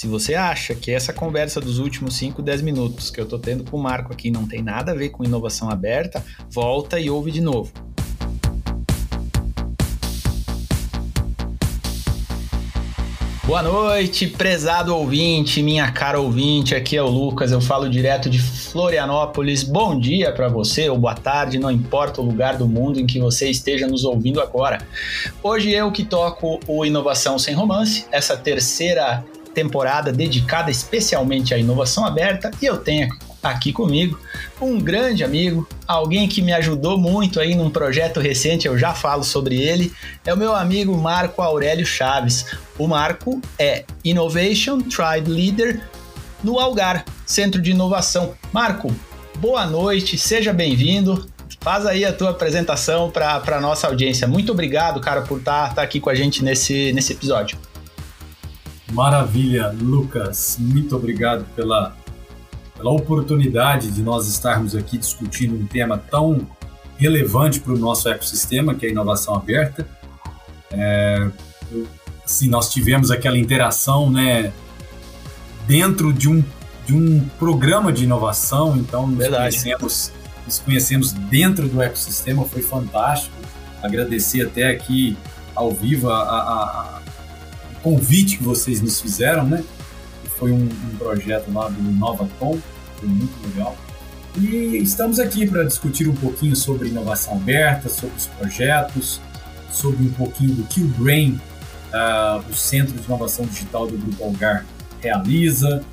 [0.00, 3.70] Se você acha que essa conversa dos últimos 5, 10 minutos que eu tô tendo
[3.70, 7.30] com o Marco aqui não tem nada a ver com inovação aberta, volta e ouve
[7.30, 7.70] de novo.
[13.44, 16.74] Boa noite, prezado ouvinte, minha cara ouvinte.
[16.74, 19.62] Aqui é o Lucas, eu falo direto de Florianópolis.
[19.62, 23.20] Bom dia para você ou boa tarde, não importa o lugar do mundo em que
[23.20, 24.78] você esteja nos ouvindo agora.
[25.42, 29.22] Hoje eu que toco o Inovação Sem Romance, essa terceira
[29.54, 33.08] temporada dedicada especialmente à inovação aberta, e eu tenho
[33.42, 34.18] aqui comigo
[34.60, 39.24] um grande amigo, alguém que me ajudou muito aí num projeto recente, eu já falo
[39.24, 39.92] sobre ele,
[40.24, 42.46] é o meu amigo Marco Aurélio Chaves.
[42.78, 45.80] O Marco é Innovation Tribe Leader
[46.42, 48.34] no Algar, Centro de Inovação.
[48.52, 48.94] Marco,
[49.38, 51.26] boa noite, seja bem-vindo.
[51.60, 54.26] Faz aí a tua apresentação para a nossa audiência.
[54.26, 57.58] Muito obrigado, cara, por estar tá, tá aqui com a gente nesse, nesse episódio.
[58.92, 60.56] Maravilha, Lucas.
[60.58, 61.94] Muito obrigado pela
[62.80, 66.46] pela oportunidade de nós estarmos aqui discutindo um tema tão
[66.96, 69.86] relevante para o nosso ecossistema, que é a inovação aberta.
[70.70, 71.28] É,
[72.24, 74.50] assim, nós tivemos aquela interação né,
[75.66, 76.42] dentro de um,
[76.86, 80.12] de um programa de inovação, então nos conhecemos,
[80.46, 83.36] nos conhecemos dentro do ecossistema, foi fantástico.
[83.82, 85.18] Agradecer até aqui
[85.54, 86.99] ao vivo a, a,
[87.82, 89.64] convite que vocês nos fizeram, né?
[90.40, 92.58] foi um, um projeto lá do Nova Tom,
[92.96, 93.76] foi muito legal.
[94.38, 99.20] E estamos aqui para discutir um pouquinho sobre inovação aberta, sobre os projetos,
[99.70, 101.38] sobre um pouquinho do que o Brain,
[101.92, 104.64] uh, o Centro de Inovação Digital do Grupo Algar,
[105.02, 105.84] realiza.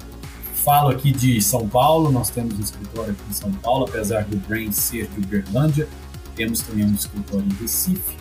[0.53, 4.38] Falo aqui de São Paulo, nós temos um escritório aqui em São Paulo, apesar do
[4.47, 5.88] Brain ser de Uberlândia,
[6.35, 8.15] temos também um escritório em Recife.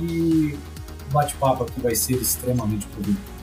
[0.00, 0.56] E
[1.08, 3.36] o bate-papo aqui vai ser extremamente produtivo.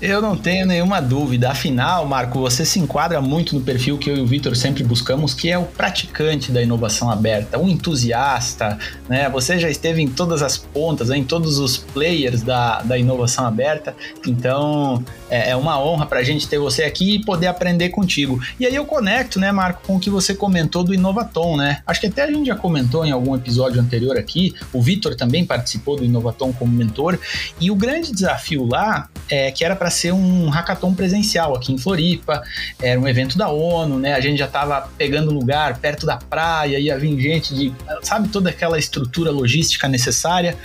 [0.00, 1.50] Eu não tenho nenhuma dúvida.
[1.50, 5.34] Afinal, Marco, você se enquadra muito no perfil que eu e o Vitor sempre buscamos,
[5.34, 8.78] que é o praticante da inovação aberta, um entusiasta,
[9.08, 9.28] né?
[9.28, 11.16] Você já esteve em todas as pontas, né?
[11.16, 13.94] em todos os players da, da inovação aberta.
[14.24, 18.40] Então, é, é uma honra para a gente ter você aqui e poder aprender contigo.
[18.58, 21.82] E aí eu conecto, né, Marco, com o que você comentou do Inovaton, né?
[21.86, 24.54] Acho que até a gente já comentou em algum episódio anterior aqui.
[24.72, 27.18] O Vitor também participou do Inovaton como mentor.
[27.60, 31.78] E o grande desafio lá é que era para ser um hackathon presencial aqui em
[31.78, 32.42] Floripa,
[32.80, 34.14] era um evento da ONU, né?
[34.14, 37.72] A gente já estava pegando lugar perto da praia, ia vir gente de,
[38.02, 40.56] sabe, toda aquela estrutura logística necessária.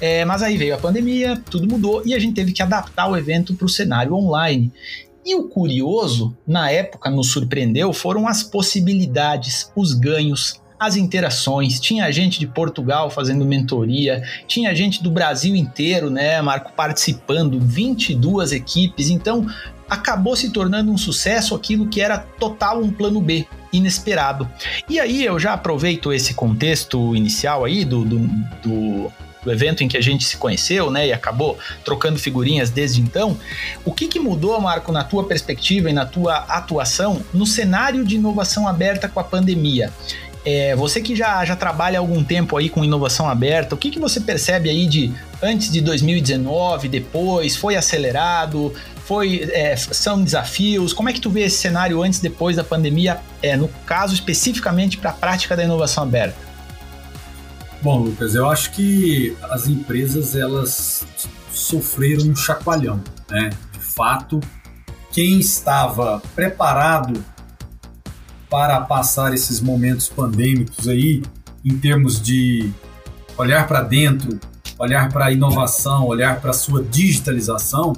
[0.00, 3.16] É, mas aí veio a pandemia, tudo mudou e a gente teve que adaptar o
[3.16, 4.72] evento para o cenário online.
[5.24, 11.78] E o curioso, na época nos surpreendeu, foram as possibilidades, os ganhos, as interações.
[11.78, 18.52] Tinha gente de Portugal fazendo mentoria, tinha gente do Brasil inteiro, né, Marco, participando, 22
[18.52, 19.10] equipes.
[19.10, 19.46] Então,
[19.88, 24.48] acabou se tornando um sucesso aquilo que era total um plano B, inesperado.
[24.88, 28.18] E aí eu já aproveito esse contexto inicial aí do, do,
[28.62, 29.12] do
[29.48, 33.36] do evento em que a gente se conheceu, né, e acabou trocando figurinhas desde então.
[33.84, 38.16] O que, que mudou, Marco, na tua perspectiva e na tua atuação no cenário de
[38.16, 39.90] inovação aberta com a pandemia?
[40.44, 43.90] É, você que já, já trabalha há algum tempo aí com inovação aberta, o que,
[43.90, 48.72] que você percebe aí de antes de 2019, depois, foi acelerado,
[49.04, 52.64] foi, é, são desafios, como é que tu vê esse cenário antes e depois da
[52.64, 56.47] pandemia, é, no caso especificamente para a prática da inovação aberta?
[57.80, 61.06] Bom, Lucas, eu acho que as empresas elas
[61.52, 63.00] sofreram um chacoalhão,
[63.30, 63.50] né?
[63.72, 64.40] De fato,
[65.12, 67.24] quem estava preparado
[68.50, 71.22] para passar esses momentos pandêmicos aí,
[71.64, 72.68] em termos de
[73.36, 74.40] olhar para dentro,
[74.76, 77.92] olhar para a inovação, olhar para a sua digitalização,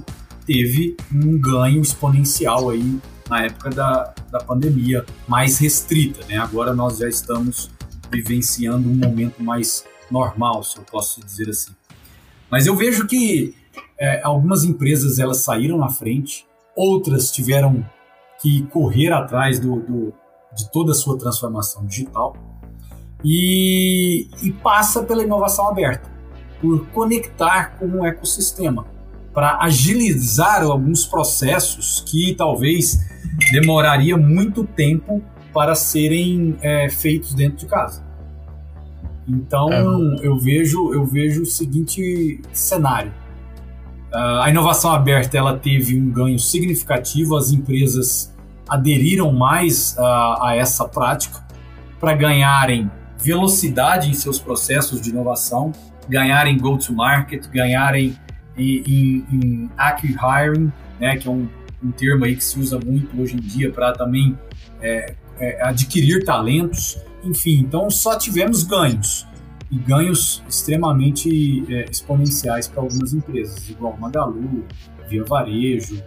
[0.44, 2.98] teve um ganho exponencial aí
[3.30, 6.36] na época da, da pandemia mais restrita, né?
[6.36, 7.70] Agora nós já estamos
[8.10, 11.72] vivenciando um momento mais normal, se eu posso dizer assim.
[12.50, 13.54] Mas eu vejo que
[13.98, 17.84] é, algumas empresas elas saíram na frente, outras tiveram
[18.40, 20.12] que correr atrás do, do,
[20.56, 22.34] de toda a sua transformação digital
[23.24, 26.10] e, e passa pela inovação aberta,
[26.60, 28.86] por conectar com o ecossistema,
[29.32, 32.98] para agilizar alguns processos que talvez
[33.52, 35.22] demoraria muito tempo
[35.52, 38.02] para serem é, feitos dentro de casa.
[39.28, 40.26] Então é.
[40.26, 43.12] eu vejo eu vejo o seguinte cenário:
[44.12, 48.34] uh, a inovação aberta ela teve um ganho significativo, as empresas
[48.68, 51.44] aderiram mais uh, a essa prática
[51.98, 55.72] para ganharem velocidade em seus processos de inovação,
[56.08, 58.16] ganharem go-to-market, ganharem
[58.56, 61.46] em, em, hiring, né, que é um,
[61.82, 64.38] um termo aí que se usa muito hoje em dia para também
[64.80, 66.98] é, é, adquirir talentos.
[67.24, 69.26] Enfim, então só tivemos ganhos
[69.70, 74.64] e ganhos extremamente é, exponenciais para algumas empresas, igual Magalu,
[75.08, 76.02] Via Varejo,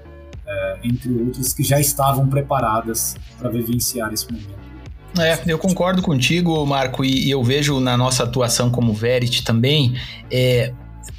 [0.45, 4.63] é, entre outras que já estavam preparadas para vivenciar esse momento.
[5.19, 9.95] É, eu concordo contigo, Marco, e, e eu vejo na nossa atuação como Verity também,
[10.29, 10.73] é,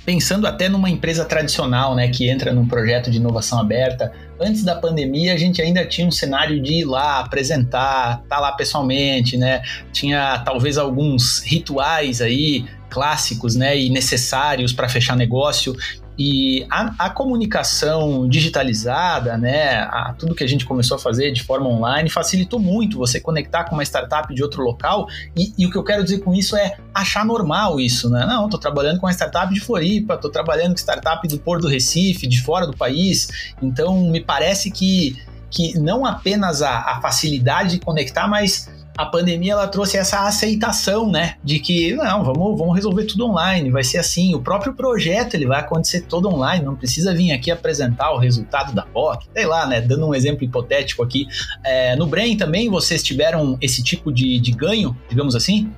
[0.05, 4.75] pensando até numa empresa tradicional, né, que entra num projeto de inovação aberta, antes da
[4.75, 9.37] pandemia a gente ainda tinha um cenário de ir lá apresentar, estar tá lá pessoalmente,
[9.37, 9.63] né?
[9.93, 15.75] Tinha talvez alguns rituais aí clássicos, né, e necessários para fechar negócio.
[16.19, 21.43] E a, a, comunicação digitalizada, né, a, tudo que a gente começou a fazer de
[21.43, 25.09] forma online, facilitou muito você conectar com uma startup de outro local.
[25.37, 28.25] E, e o que eu quero dizer com isso é achar normal isso, né?
[28.27, 31.69] Não, estou trabalhando com uma startup de Floripa, estou trabalhando com startup do Porto do
[31.69, 33.55] Recife, de fora do país.
[33.61, 35.17] Então, me parece que,
[35.51, 41.11] que não apenas a, a facilidade de conectar, mas a pandemia ela trouxe essa aceitação,
[41.11, 45.35] né, de que não, vamos, vamos resolver tudo online, vai ser assim, o próprio projeto
[45.35, 49.47] ele vai acontecer todo online, não precisa vir aqui apresentar o resultado da POC, sei
[49.47, 51.27] lá, né, dando um exemplo hipotético aqui.
[51.65, 55.73] É, no Brain também vocês tiveram esse tipo de, de ganho, digamos assim?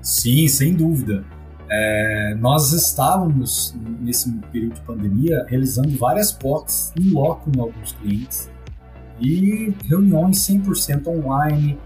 [0.00, 1.24] Sim, sem dúvida.
[1.68, 8.50] É, nós estávamos, nesse período de pandemia, realizando várias POCs em loco em alguns clientes
[9.20, 11.78] e reuniões 100% online,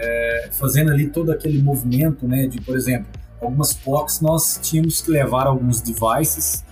[0.00, 3.06] é, fazendo ali todo aquele movimento, né, de, por exemplo,
[3.40, 6.64] algumas POCs nós tínhamos que levar alguns devices,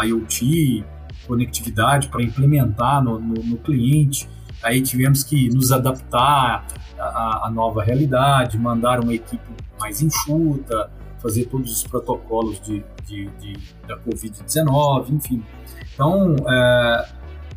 [0.00, 0.84] IoT,
[1.26, 4.28] conectividade para implementar no, no, no, cliente,
[4.62, 6.66] aí tivemos que nos adaptar
[6.98, 9.44] à, à nova realidade, mandar uma equipe
[9.78, 10.90] mais enxuta,
[11.20, 15.42] fazer todos os protocolos de, de, de da Covid-19, enfim.
[15.92, 17.08] Então, é,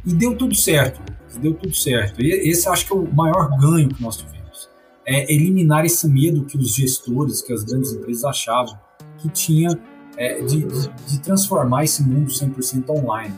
[0.06, 1.00] e deu tudo certo,
[1.40, 2.22] deu tudo certo.
[2.22, 4.39] E esse acho que é o maior ganho que nós tivemos
[5.10, 8.80] é, eliminar esse medo que os gestores, que as grandes empresas achavam
[9.18, 9.70] que tinha
[10.16, 13.34] é, de, de, de, transformar esse mundo 100% online.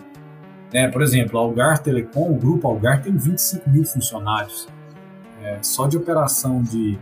[0.74, 4.68] É, por exemplo, a Algar Telecom, o grupo Algar tem 25 mil funcionários.
[5.42, 7.00] É, só de operação de,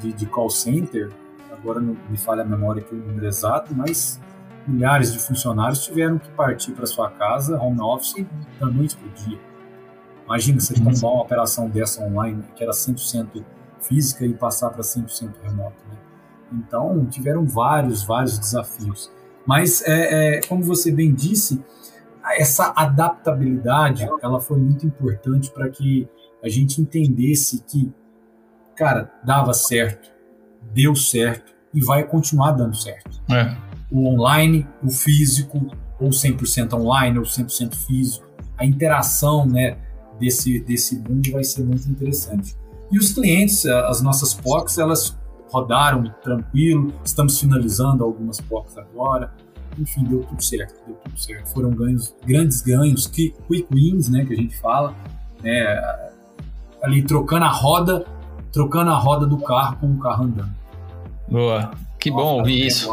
[0.00, 1.10] de, de, call center,
[1.52, 4.20] agora não me falha a memória aqui o número exato, mas
[4.66, 8.26] milhares de funcionários tiveram que partir para sua casa, home office,
[8.58, 9.38] da noite para o dia.
[10.24, 13.44] Imagina você tomar uma operação dessa online, que era 100%
[13.82, 15.76] física e passar para 100% remoto.
[15.90, 15.98] Né?
[16.52, 19.10] Então, tiveram vários, vários desafios.
[19.46, 21.62] Mas, é, é, como você bem disse,
[22.36, 26.08] essa adaptabilidade ela foi muito importante para que
[26.42, 27.92] a gente entendesse que,
[28.76, 30.10] cara, dava certo,
[30.72, 33.22] deu certo e vai continuar dando certo.
[33.30, 33.56] É.
[33.90, 35.66] O online, o físico,
[35.98, 38.26] ou 100% online, ou 100% físico,
[38.56, 39.78] a interação né,
[40.18, 42.56] desse, desse mundo vai ser muito interessante.
[42.90, 45.16] E os clientes, eh, as nossas POCs, elas
[45.50, 49.32] rodaram tranquilo, estamos finalizando algumas POCs agora.
[49.78, 51.48] Enfim, deu tudo certo, deu tudo certo.
[51.50, 54.94] Foram ganhos, grandes ganhos, que, quick wins, né, que a gente fala,
[55.42, 55.80] né,
[56.82, 58.04] ali trocando a roda,
[58.52, 60.58] trocando a roda do carro com o carro andando.
[61.28, 62.88] Boa, que Nossa, bom ouvir isso.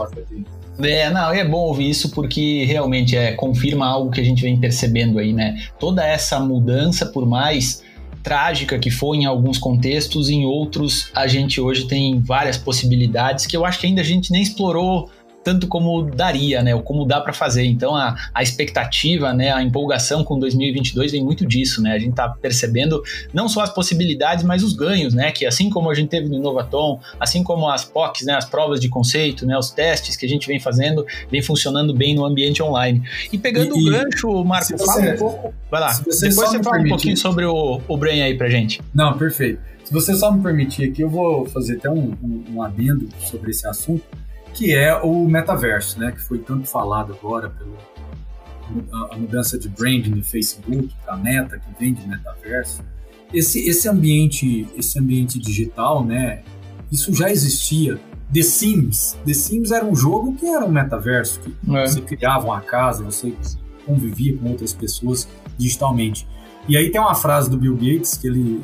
[0.80, 4.60] É, não, é bom ouvir isso porque realmente é confirma algo que a gente vem
[4.60, 5.58] percebendo aí, né?
[5.80, 7.82] Toda essa mudança, por mais
[8.26, 13.56] trágica que foi em alguns contextos, em outros a gente hoje tem várias possibilidades que
[13.56, 15.12] eu acho que ainda a gente nem explorou
[15.46, 16.74] tanto como daria, né?
[16.74, 17.64] Ou como dá para fazer.
[17.66, 19.54] Então a, a expectativa, né?
[19.54, 21.92] A empolgação com 2022 vem muito disso, né?
[21.92, 25.32] A gente tá percebendo não só as possibilidades, mas os ganhos, né?
[25.32, 28.34] Que assim como a gente teve no Inovaton, assim como as POCs, né?
[28.34, 29.56] As provas de conceito, né?
[29.56, 33.04] Os testes que a gente vem fazendo, vem funcionando bem no ambiente online.
[33.32, 35.54] E pegando e, o gancho, Marco, você, fala um pouco.
[35.70, 35.94] Vai lá.
[35.94, 38.82] Você Depois você fala um pouquinho sobre o, o Brain aí pra gente.
[38.92, 39.60] Não, perfeito.
[39.84, 43.52] Se você só me permitir aqui, eu vou fazer até um, um, um adendo sobre
[43.52, 44.25] esse assunto
[44.56, 47.76] que é o metaverso, né, que foi tanto falado agora pela
[49.12, 52.84] a mudança de branding do Facebook, da Meta que vem de metaverso.
[53.32, 56.42] Esse, esse ambiente, esse ambiente digital, né,
[56.92, 58.00] isso já existia.
[58.34, 61.86] The Sims, The Sims era um jogo que era um metaverso, que é.
[61.86, 63.34] você criava uma casa, você
[63.86, 66.28] convivia com outras pessoas digitalmente.
[66.68, 68.64] E aí tem uma frase do Bill Gates que ele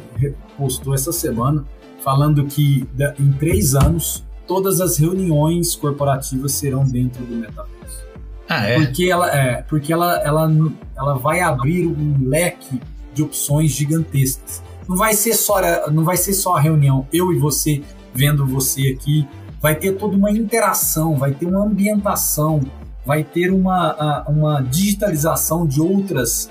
[0.58, 1.64] postou essa semana,
[2.04, 2.88] falando que
[3.20, 8.06] em três anos todas as reuniões corporativas serão dentro do metaverso.
[8.50, 8.76] Ah, é?
[8.76, 10.52] Porque ela, é, porque ela, ela,
[10.98, 12.82] ela vai abrir um leque
[13.14, 14.62] de opções gigantescas.
[14.90, 17.82] Não vai ser só, não vai ser só a reunião, eu e você
[18.14, 19.26] vendo você aqui.
[19.62, 22.60] Vai ter toda uma interação, vai ter uma ambientação,
[23.06, 26.50] vai ter uma, uma digitalização de outras,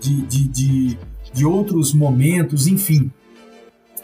[0.00, 0.98] de, de, de
[1.32, 3.10] de outros momentos, enfim.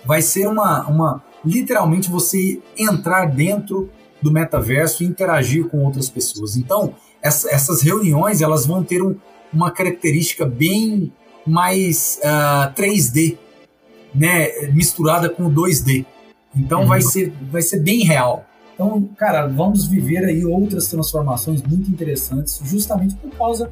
[0.04, 6.56] Vai ser uma, uma literalmente você entrar dentro do metaverso e interagir com outras pessoas.
[6.56, 9.16] Então, essa, essas reuniões elas vão ter um,
[9.52, 11.12] uma característica bem
[11.46, 13.36] mais uh, ah, 3D,
[14.14, 16.06] né, misturada com 2D.
[16.56, 16.86] Então uhum.
[16.86, 18.46] vai ser vai ser bem real.
[18.74, 23.70] Então, cara, vamos viver aí outras transformações muito interessantes, justamente por causa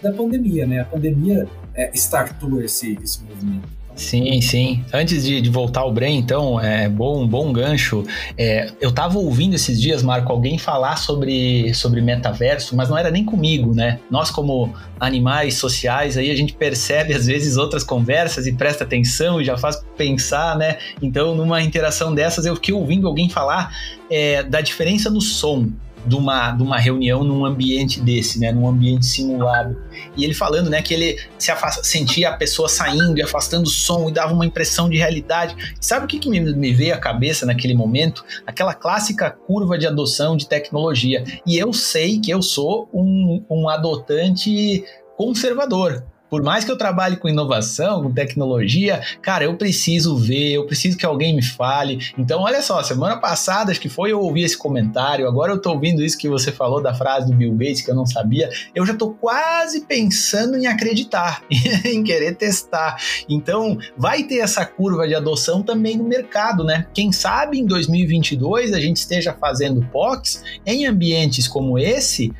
[0.00, 0.80] da pandemia, né?
[0.80, 3.68] A pandemia é, startou esse, esse movimento.
[3.96, 4.84] Sim, sim.
[4.92, 8.04] Antes de, de, voltar ao Bren, então, é bom, um bom gancho.
[8.36, 13.10] É, eu tava ouvindo esses dias, Marco, alguém falar sobre, sobre metaverso, mas não era
[13.10, 13.98] nem comigo, né?
[14.10, 19.40] Nós, como animais sociais, aí a gente percebe às vezes outras conversas e presta atenção
[19.40, 20.76] e já faz pensar, né?
[21.00, 23.74] Então, numa interação dessas, eu fiquei ouvindo alguém falar
[24.10, 25.70] é, da diferença no som
[26.06, 28.52] de uma, de uma reunião num ambiente desse, né?
[28.52, 29.76] Num ambiente simulado.
[30.16, 33.70] E ele falando, né, que ele se afasta, sentia a pessoa saindo e afastando o
[33.70, 35.56] som e dava uma impressão de realidade.
[35.80, 38.24] Sabe o que, que me, me veio à cabeça naquele momento?
[38.46, 41.24] Aquela clássica curva de adoção de tecnologia.
[41.46, 44.84] E eu sei que eu sou um, um adotante
[45.16, 46.04] conservador.
[46.28, 50.96] Por mais que eu trabalhe com inovação, com tecnologia, cara, eu preciso ver, eu preciso
[50.96, 51.98] que alguém me fale.
[52.18, 55.72] Então, olha só, semana passada, acho que foi eu ouvi esse comentário, agora eu tô
[55.72, 58.48] ouvindo isso que você falou da frase do Bill Gates que eu não sabia.
[58.74, 61.42] Eu já tô quase pensando em acreditar,
[61.84, 62.96] em querer testar.
[63.28, 66.86] Então, vai ter essa curva de adoção também no mercado, né?
[66.92, 72.32] Quem sabe em 2022 a gente esteja fazendo POCs em ambientes como esse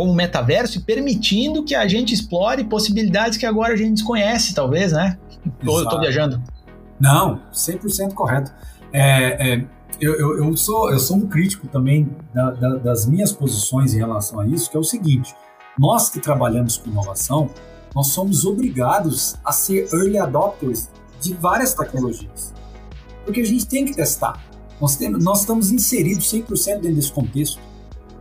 [0.00, 4.92] como metaverso e permitindo que a gente explore possibilidades que agora a gente desconhece, talvez,
[4.92, 5.18] né?
[5.66, 6.42] Ou eu estou viajando?
[6.98, 8.50] Não, 100% correto.
[8.94, 9.64] É, é,
[10.00, 13.98] eu, eu, eu, sou, eu sou um crítico também da, da, das minhas posições em
[13.98, 15.34] relação a isso, que é o seguinte:
[15.78, 17.50] nós que trabalhamos com inovação,
[17.94, 20.88] nós somos obrigados a ser early adopters
[21.20, 22.54] de várias tecnologias.
[23.26, 24.42] Porque a gente tem que testar.
[24.80, 27.60] Nós, temos, nós estamos inseridos 100% dentro desse contexto.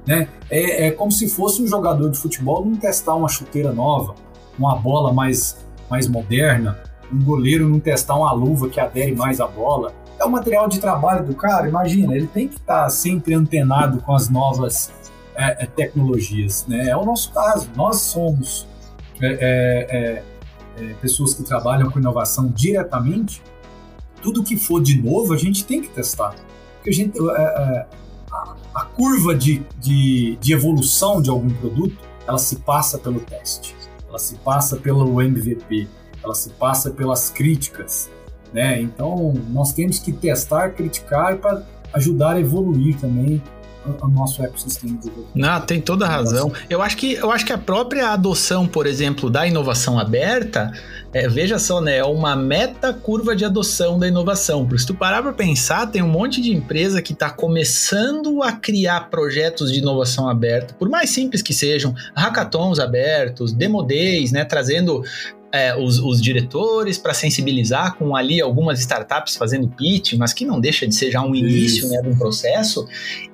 [0.10, 0.28] Né?
[0.50, 4.16] É, é como se fosse um jogador de futebol não testar uma chuteira nova,
[4.58, 6.80] uma bola mais, mais moderna,
[7.14, 9.94] um goleiro não testar uma luva que adere mais à bola.
[10.20, 14.02] É o material de trabalho do cara, imagina, ele tem que estar tá sempre antenado
[14.02, 14.92] com as novas
[15.36, 16.66] é, é, tecnologias.
[16.68, 16.90] Né?
[16.90, 18.66] É o nosso caso, nós somos
[19.22, 20.24] é, é,
[20.82, 23.44] é, pessoas que trabalham com inovação diretamente.
[24.24, 26.34] Tudo que for de novo, a gente tem que testar.
[26.78, 27.14] Porque a gente,
[29.00, 33.74] curva de, de, de evolução de algum produto, ela se passa pelo teste,
[34.10, 35.88] ela se passa pelo MVP,
[36.22, 38.10] ela se passa pelas críticas,
[38.52, 38.82] né?
[38.82, 43.42] Então, nós temos que testar, criticar para ajudar a evoluir também
[43.86, 45.12] o nosso ecossistema de.
[45.34, 46.52] Não, tem toda a razão.
[46.70, 50.72] Eu acho que eu acho que a própria adoção, por exemplo, da inovação aberta,
[51.14, 54.66] é, veja só, né, é uma meta curva de adoção da inovação.
[54.66, 58.52] Porque se tu parar para pensar, tem um monte de empresa que está começando a
[58.52, 64.46] criar projetos de inovação aberta, por mais simples que sejam, hackathons abertos, demo days, né,
[64.46, 65.04] trazendo
[65.52, 70.60] é, os, os, diretores para sensibilizar com ali algumas startups fazendo pitch, mas que não
[70.60, 72.88] deixa de ser já um início né, de um processo,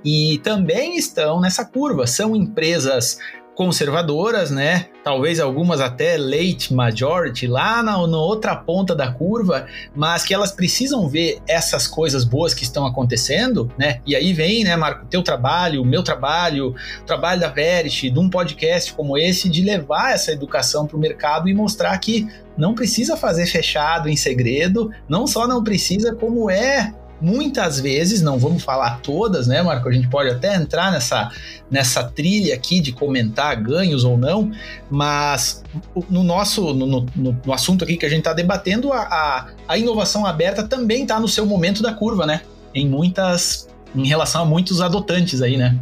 [0.03, 2.07] e também estão nessa curva.
[2.07, 3.19] São empresas
[3.55, 4.87] conservadoras, né?
[5.03, 10.51] Talvez algumas até late majority, lá na, na, outra ponta da curva, mas que elas
[10.51, 14.01] precisam ver essas coisas boas que estão acontecendo, né?
[14.05, 18.19] E aí vem, né, Marco, teu trabalho, o meu trabalho, o trabalho da Verish, de
[18.19, 22.75] um podcast como esse, de levar essa educação para o mercado e mostrar que não
[22.75, 28.63] precisa fazer fechado em segredo, não só não precisa, como é muitas vezes, não vamos
[28.63, 29.87] falar todas, né, Marco?
[29.87, 31.31] A gente pode até entrar nessa,
[31.69, 34.51] nessa trilha aqui de comentar ganhos ou não,
[34.89, 35.63] mas
[36.09, 37.05] no nosso no, no,
[37.45, 41.19] no assunto aqui que a gente está debatendo, a, a, a, inovação aberta também está
[41.19, 42.41] no seu momento da curva, né?
[42.73, 43.67] Em muitas.
[43.95, 45.79] em relação a muitos adotantes aí, né?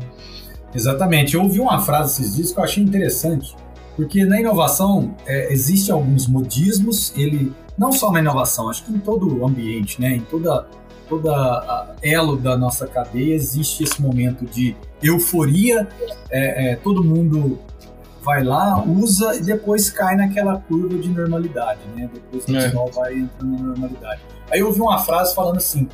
[0.73, 1.35] Exatamente.
[1.35, 3.55] Eu ouvi uma frase esses dias que eu achei interessante,
[3.95, 8.99] porque na inovação é, existem alguns modismos, ele não só na inovação, acho que em
[8.99, 10.15] todo o ambiente, né?
[10.15, 10.65] Em toda
[11.07, 15.87] toda elo da nossa cadeia existe esse momento de euforia,
[16.29, 17.59] é, é, todo mundo
[18.23, 22.09] vai lá, usa e depois cai naquela curva de normalidade, né?
[22.13, 22.65] Depois o é.
[22.65, 24.21] pessoal vai entrando na normalidade.
[24.49, 25.87] Aí eu ouvi uma frase falando assim: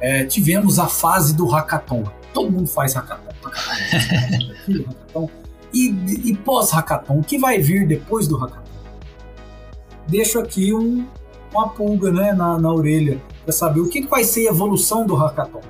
[0.00, 2.04] é, tivemos a fase do hackathon.
[2.34, 3.30] Todo mundo faz hackathon.
[3.42, 5.30] hackathon, hackathon.
[5.72, 5.88] E,
[6.30, 8.70] e pós-hackathon, o que vai vir depois do hackathon?
[10.08, 11.06] Deixo aqui um,
[11.52, 15.06] uma pulga né, na, na orelha para saber o que, que vai ser a evolução
[15.06, 15.60] do hackathon.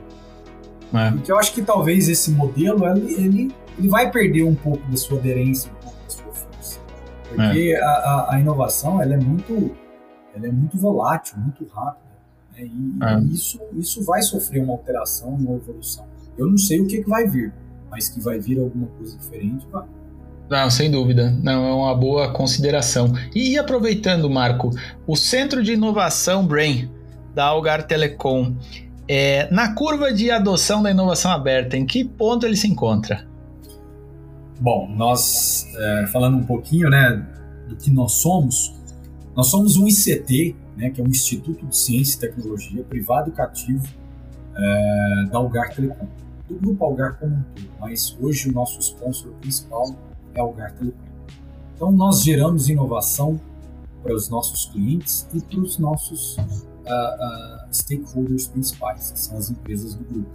[0.92, 1.10] É.
[1.12, 5.18] Porque eu acho que talvez esse modelo ele, ele, vai perder um pouco da sua
[5.18, 6.80] aderência, um pouco da sua força.
[7.28, 7.82] Porque é.
[7.82, 9.70] a, a, a, inovação ela é muito
[10.34, 12.10] ela é muito volátil, muito rápida.
[12.56, 12.64] Né?
[12.64, 13.20] E, ah.
[13.30, 16.06] isso, isso vai sofrer uma alteração, uma evolução.
[16.36, 17.52] Eu não sei o que, que vai vir,
[17.90, 19.86] mas que vai vir alguma coisa diferente, vai.
[20.48, 21.30] Não, sem dúvida.
[21.42, 23.12] Não, é uma boa consideração.
[23.32, 24.70] E aproveitando, Marco,
[25.06, 26.90] o Centro de Inovação Brain
[27.34, 28.54] da Algar Telecom,
[29.08, 33.26] é, na curva de adoção da inovação aberta, em que ponto ele se encontra?
[34.60, 37.26] Bom, nós, é, falando um pouquinho né,
[37.68, 38.74] do que nós somos,
[39.34, 43.32] nós somos um ICT, né, que é um Instituto de Ciência e Tecnologia privado e
[43.32, 43.84] cativo
[44.54, 46.06] é, da Algar Telecom,
[46.48, 49.94] do grupo Algar como um todo, mas hoje o nosso sponsor principal
[50.34, 50.98] é Algar Telecom.
[51.74, 53.40] Então nós geramos inovação
[54.02, 56.36] para os nossos clientes e para os nossos
[56.86, 60.30] uh, uh, stakeholders principais, que são as empresas do grupo,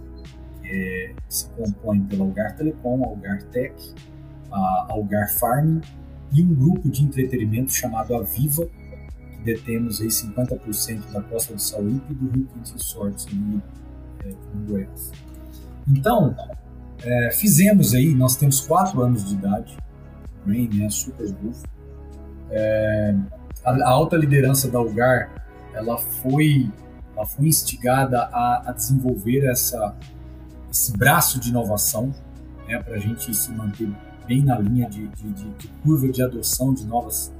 [0.62, 3.74] que é, se compõem pela Algar Telecom, Algar Tech,
[4.88, 5.80] Algar Farming
[6.32, 12.12] e um grupo de entretenimento chamado Aviva, que detemos aí 50% da Costa do Sauípe
[12.12, 13.62] e do Rio Quinto Resorts ali
[14.24, 15.12] é, no Goiás.
[15.88, 16.34] Então,
[17.04, 19.76] é, fizemos aí, nós temos quatro anos de idade,
[20.44, 21.62] né, super buff.
[22.50, 23.14] É,
[23.64, 25.45] a, a, alta liderança da Algar,
[25.76, 26.70] ela foi,
[27.14, 29.94] ela foi instigada a, a desenvolver essa,
[30.70, 32.12] esse braço de inovação,
[32.66, 33.88] né, para a gente se manter
[34.26, 37.32] bem na linha de, de, de, curva de adoção de novas,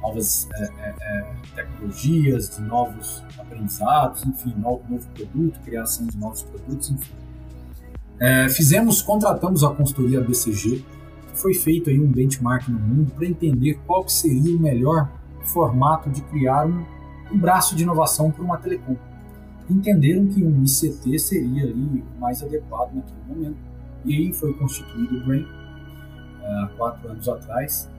[0.00, 6.42] novas é, é, é, tecnologias, de novos aprendizados, enfim, novo, novo produto, criação de novos
[6.42, 7.14] produtos, enfim.
[8.20, 10.84] É, fizemos, contratamos a consultoria BCG,
[11.32, 15.10] que foi feito aí um benchmark no mundo para entender qual que seria o melhor
[15.42, 16.84] formato de criar um,
[17.32, 18.96] um braço de inovação para uma telecom.
[19.68, 23.58] Entenderam que um ICT seria ali mais adequado naquele momento.
[24.04, 25.46] E aí foi constituído o Brain,
[26.42, 27.90] há quatro anos atrás,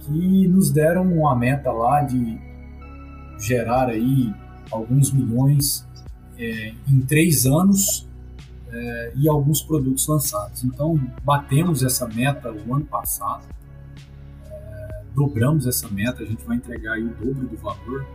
[0.00, 2.38] que nos deram uma meta lá de
[3.38, 4.34] gerar aí
[4.70, 5.86] alguns milhões
[6.38, 8.08] é, em três anos
[8.70, 10.64] é, e alguns produtos lançados.
[10.64, 13.44] Então, batemos essa meta o ano passado,
[14.50, 18.06] é, dobramos essa meta, a gente vai entregar aí o dobro do valor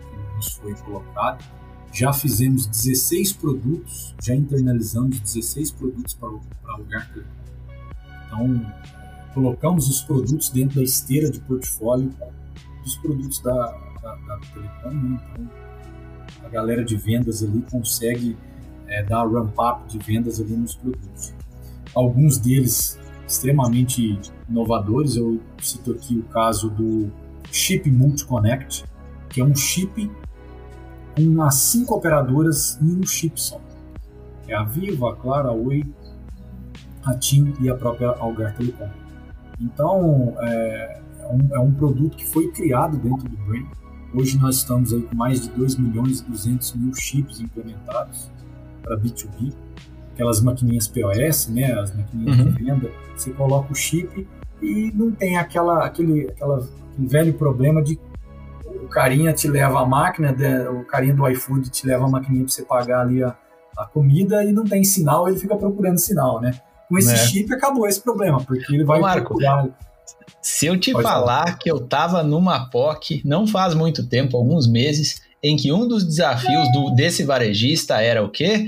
[0.50, 1.44] foi colocado.
[1.92, 6.42] Já fizemos 16 produtos, já internalizamos 16 produtos para o
[6.78, 7.12] lugar.
[8.26, 8.74] Então,
[9.34, 12.12] colocamos os produtos dentro da esteira de portfólio
[12.84, 13.54] dos produtos da,
[14.02, 15.22] da, da Telecom, né?
[15.32, 15.50] então
[16.44, 18.36] a galera de vendas ali consegue
[18.88, 21.34] é, dar ramp-up de vendas ali nos produtos.
[21.96, 27.12] Alguns deles extremamente inovadores, eu cito aqui o caso do
[27.52, 28.84] Chip Multi-Connect,
[29.30, 30.10] que é um chip
[31.16, 33.60] com as cinco operadoras em um chip só.
[34.48, 35.84] É a Viva, a Clara, a Oi,
[37.04, 38.90] a TIM e a própria Algar Telecom.
[39.60, 43.66] Então, é, é, um, é um produto que foi criado dentro do Brain.
[44.14, 48.32] Hoje nós estamos aí com mais de 2 milhões e 200 mil chips implementados
[48.82, 49.54] para B2B.
[50.14, 52.52] Aquelas maquininhas POS, né, as maquininhas uhum.
[52.52, 54.28] de venda, você coloca o chip
[54.62, 58.00] e não tem aquela, aquele, aquela, aquele velho problema de
[58.94, 60.36] carinha te leva a máquina,
[60.72, 63.36] o carinha do iFood te leva a maquininha para você pagar ali a,
[63.78, 66.54] a comida e não tem sinal, ele fica procurando sinal, né?
[66.88, 67.18] Com esse é.
[67.18, 69.68] chip acabou esse problema, porque ele vai Marco, procurar.
[70.42, 74.68] Se eu te falar, falar que eu tava numa POC não faz muito tempo, alguns
[74.68, 78.68] meses, em que um dos desafios do, desse varejista era o quê?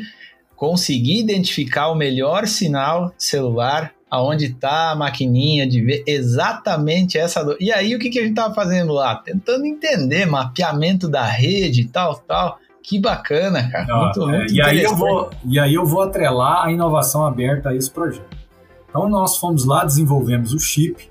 [0.55, 7.55] Conseguir identificar o melhor sinal celular aonde está a maquininha de ver exatamente essa do...
[7.59, 9.15] E aí o que, que a gente estava fazendo lá?
[9.15, 12.59] Tentando entender mapeamento da rede e tal, tal.
[12.81, 13.87] Que bacana, cara.
[13.89, 17.25] Ah, muito, é, muito e, aí eu vou, e aí eu vou atrelar a inovação
[17.25, 18.37] aberta a esse projeto.
[18.87, 21.09] Então nós fomos lá, desenvolvemos o chip,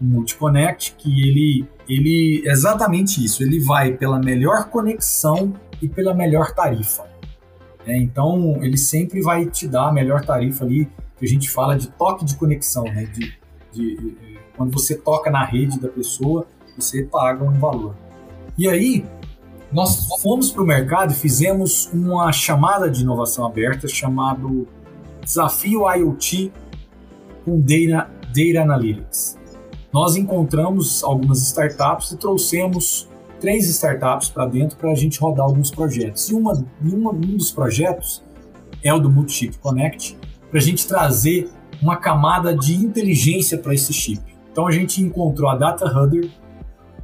[0.00, 3.42] o Multiconnect, que ele, ele é exatamente isso.
[3.42, 7.04] Ele vai pela melhor conexão e pela melhor tarifa.
[7.86, 11.76] É, então ele sempre vai te dar a melhor tarifa ali, que a gente fala
[11.76, 13.04] de toque de conexão, né?
[13.06, 13.34] De,
[13.72, 17.94] de, de quando você toca na rede da pessoa, você paga um valor.
[18.56, 19.04] E aí,
[19.72, 24.66] nós fomos para o mercado e fizemos uma chamada de inovação aberta chamado
[25.22, 26.52] Desafio IoT
[27.44, 29.38] com Data, Data Analytics.
[29.92, 33.08] Nós encontramos algumas startups e trouxemos
[33.40, 36.28] três startups para dentro para a gente rodar alguns projetos.
[36.28, 38.22] E uma, uma, um dos projetos
[38.82, 40.16] é o do Multichip Connect,
[40.56, 41.50] para a gente trazer
[41.82, 44.22] uma camada de inteligência para esse chip.
[44.50, 46.30] Então a gente encontrou a Data Hudder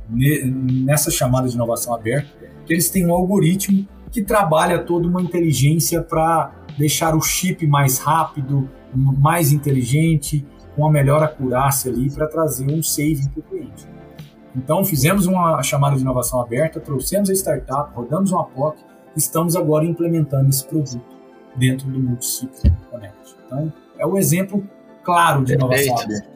[0.08, 2.30] nessa chamada de inovação aberta
[2.64, 7.98] que eles têm um algoritmo que trabalha toda uma inteligência para deixar o chip mais
[7.98, 13.86] rápido, mais inteligente, com a melhor acurácia ali para trazer um saving para o cliente.
[14.56, 18.78] Então, fizemos uma chamada de inovação aberta, trouxemos a startup, rodamos uma POC,
[19.14, 21.04] estamos agora implementando esse produto
[21.56, 23.21] dentro do Multiciclo Connect.
[23.52, 24.64] Então, é o exemplo
[25.04, 25.84] claro de Perfeito.
[25.84, 26.32] inovação aberta.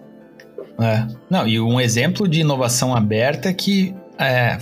[0.78, 1.06] É.
[1.30, 4.58] Não, e um exemplo de inovação aberta que é,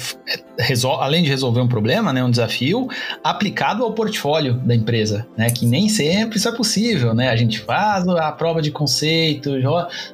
[0.59, 2.88] resol, além de resolver um problema, né, um desafio,
[3.23, 7.61] aplicado ao portfólio da empresa, né, que nem sempre isso é possível, né, a gente
[7.61, 9.53] faz a prova de conceito,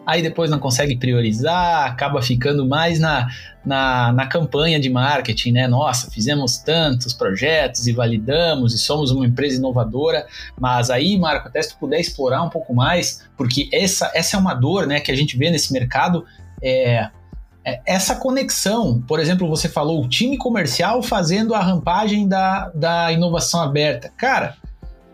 [0.07, 3.29] aí depois não consegue priorizar, acaba ficando mais na,
[3.65, 9.27] na, na campanha de marketing, né, nossa, fizemos tantos projetos e validamos e somos uma
[9.27, 10.27] empresa inovadora,
[10.59, 14.41] mas aí, Marco, até se tu puder explorar um pouco mais, porque essa, essa é
[14.41, 16.27] uma dor, né, que a gente vê nesse mercado,
[16.63, 17.09] é,
[17.85, 23.61] essa conexão, por exemplo, você falou o time comercial fazendo a rampagem da, da inovação
[23.61, 24.11] aberta.
[24.17, 24.57] Cara,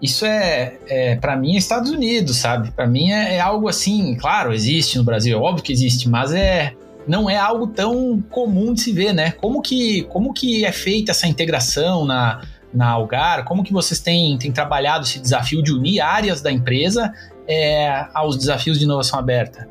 [0.00, 2.70] isso é, é para mim, é Estados Unidos, sabe?
[2.70, 6.32] Para mim é, é, algo assim, claro, existe no Brasil, é óbvio que existe, mas
[6.32, 6.74] é
[7.06, 9.30] não é algo tão comum de se ver, né?
[9.30, 12.42] Como que, como que é feita essa integração na,
[12.74, 13.44] na Algar?
[13.44, 17.12] Como que vocês têm, têm trabalhado esse desafio de unir áreas da empresa
[17.46, 19.68] é, aos desafios de inovação aberta?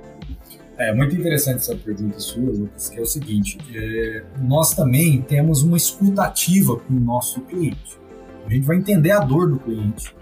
[0.78, 5.64] É muito interessante essa pergunta sua, Lucas, que é o seguinte: é, nós também temos
[5.64, 7.98] uma escutativa com o nosso cliente.
[8.46, 10.14] A gente vai entender a dor do cliente,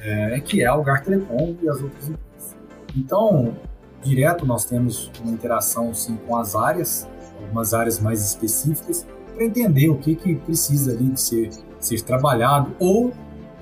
[0.00, 2.56] é, que é a Algar Telecom e as outras empresas.
[2.96, 3.54] Então,
[4.02, 7.06] direto nós temos uma interação sim com as áreas,
[7.40, 12.74] algumas áreas mais específicas, para entender o que, que precisa ali de ser, ser trabalhado,
[12.78, 13.12] ou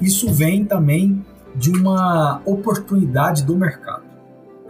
[0.01, 1.25] isso vem também
[1.57, 4.00] de uma oportunidade do mercado.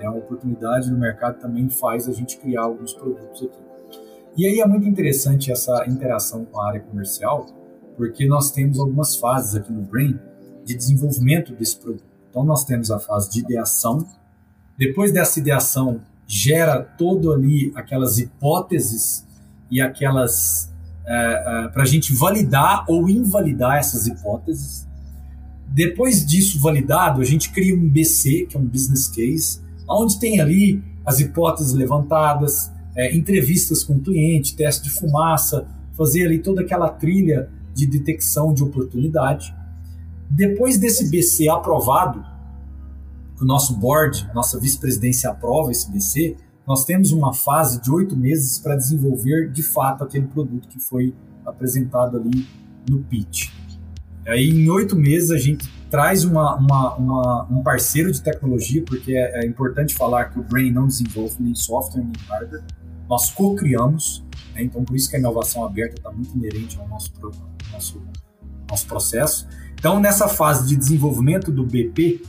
[0.00, 0.06] Né?
[0.06, 3.58] A oportunidade no mercado também faz a gente criar alguns produtos aqui.
[4.36, 7.46] E aí é muito interessante essa interação com a área comercial,
[7.96, 10.18] porque nós temos algumas fases aqui no Brain
[10.64, 12.04] de desenvolvimento desse produto.
[12.30, 14.06] Então nós temos a fase de ideação,
[14.78, 19.26] depois dessa ideação gera todo ali aquelas hipóteses
[19.70, 20.72] e aquelas
[21.04, 24.86] é, é, para a gente validar ou invalidar essas hipóteses.
[25.66, 29.60] Depois disso validado, a gente cria um BC, que é um business case,
[29.90, 36.26] onde tem ali as hipóteses levantadas, é, entrevistas com o cliente, teste de fumaça, fazer
[36.26, 39.54] ali toda aquela trilha de detecção de oportunidade.
[40.28, 42.24] Depois desse BC aprovado,
[43.36, 48.16] que o nosso board, nossa vice-presidência aprova esse BC, nós temos uma fase de oito
[48.16, 52.46] meses para desenvolver de fato aquele produto que foi apresentado ali
[52.88, 53.50] no pitch.
[54.30, 59.12] Aí, em oito meses, a gente traz uma, uma, uma, um parceiro de tecnologia, porque
[59.12, 62.62] é, é, importante falar que o Brain não desenvolve nem software nem hardware,
[63.08, 64.62] nós co-criamos, né?
[64.62, 67.12] então por isso que a inovação aberta está muito inerente ao nosso,
[67.72, 68.00] nosso,
[68.70, 69.48] nosso processo.
[69.74, 72.22] Então, nessa fase de desenvolvimento do BP,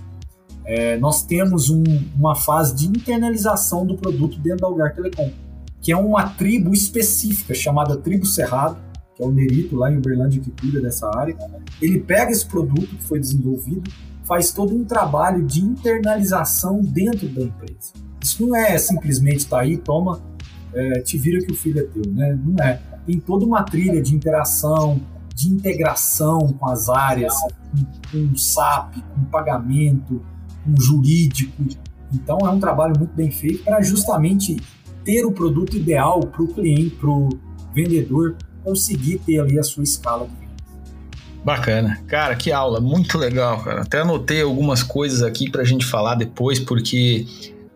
[0.65, 1.83] é, nós temos um,
[2.15, 5.31] uma fase de internalização do produto dentro da Algar Telecom,
[5.79, 8.77] que é uma tribo específica chamada Tribo Cerrado,
[9.21, 11.37] que é o Nerito, lá em Uberlândia, que cuida dessa área.
[11.79, 13.89] Ele pega esse produto que foi desenvolvido,
[14.23, 17.93] faz todo um trabalho de internalização dentro da empresa.
[18.21, 20.21] Isso não é simplesmente tá aí, toma,
[20.73, 22.39] é, te vira que o filho é teu, né?
[22.43, 22.81] Não é.
[23.05, 24.99] Tem toda uma trilha de interação,
[25.35, 30.21] de integração com as áreas, com, com SAP, com pagamento,
[30.63, 31.63] com jurídico.
[32.13, 34.57] Então é um trabalho muito bem feito para justamente
[35.03, 37.29] ter o produto ideal para o cliente, para o
[37.73, 40.51] vendedor conseguir ter ali a sua escala de vendas.
[41.43, 41.99] Bacana.
[42.07, 43.81] Cara, que aula, muito legal, cara.
[43.81, 47.25] Até anotei algumas coisas aqui para a gente falar depois, porque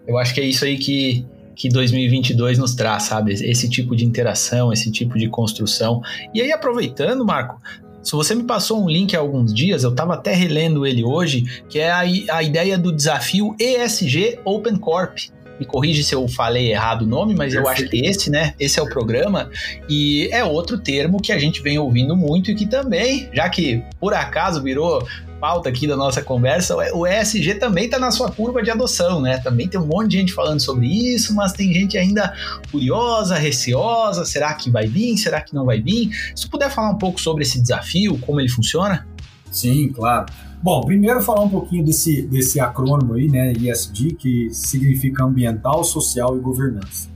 [0.08, 3.34] eu acho que é isso aí que, que 2022 nos traz, sabe?
[3.34, 6.02] Esse tipo de interação, esse tipo de construção.
[6.34, 7.60] E aí, aproveitando, Marco,
[8.04, 11.44] se você me passou um link há alguns dias, eu estava até relendo ele hoje,
[11.68, 15.18] que é a, a ideia do desafio ESG Open Corp
[15.60, 18.54] me corrige se eu falei errado o nome, mas eu acho que esse, né?
[18.60, 19.50] Esse é o programa.
[19.90, 23.84] E é outro termo que a gente vem ouvindo muito e que também, já que
[24.00, 25.06] por acaso virou
[25.40, 29.38] pauta aqui da nossa conversa, o ESG também está na sua curva de adoção, né?
[29.38, 32.34] Também tem um monte de gente falando sobre isso, mas tem gente ainda
[32.72, 34.26] curiosa, receosa.
[34.26, 35.18] Será que vai vir?
[35.18, 36.10] Será que não vai vir?
[36.36, 39.08] Se puder falar um pouco sobre esse desafio, como ele funciona?
[39.52, 40.26] Sim, claro.
[40.66, 46.36] Bom, primeiro falar um pouquinho desse, desse acrônimo aí, né, ISD, que significa ambiental, social
[46.36, 47.08] e governança.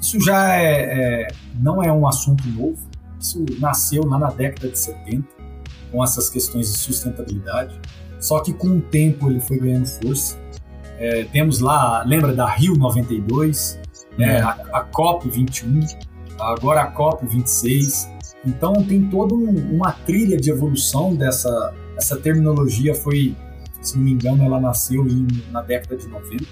[0.00, 1.28] Isso já é, é,
[1.58, 2.78] não é um assunto novo,
[3.18, 5.26] isso nasceu lá na década de 70,
[5.90, 7.80] com essas questões de sustentabilidade,
[8.20, 10.38] só que com o tempo ele foi ganhando força.
[10.96, 13.76] É, temos lá, lembra da Rio 92,
[14.16, 15.80] né, a, a COP 21,
[16.38, 18.08] agora a COP 26.
[18.46, 23.36] Então tem toda um, uma trilha de evolução dessa, essa terminologia foi,
[23.80, 26.44] se não me engano, ela nasceu em, na década de 90.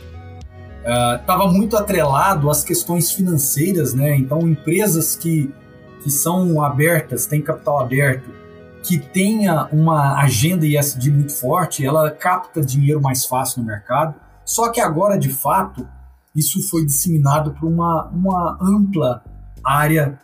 [1.21, 4.17] estava uh, muito atrelado às questões financeiras, né?
[4.17, 5.53] Então, empresas que,
[6.03, 8.31] que são abertas, têm capital aberto,
[8.83, 14.15] que tenha uma agenda ISD muito forte, ela capta dinheiro mais fácil no mercado.
[14.45, 15.87] Só que agora, de fato,
[16.35, 19.23] isso foi disseminado para uma, uma ampla
[19.65, 20.19] área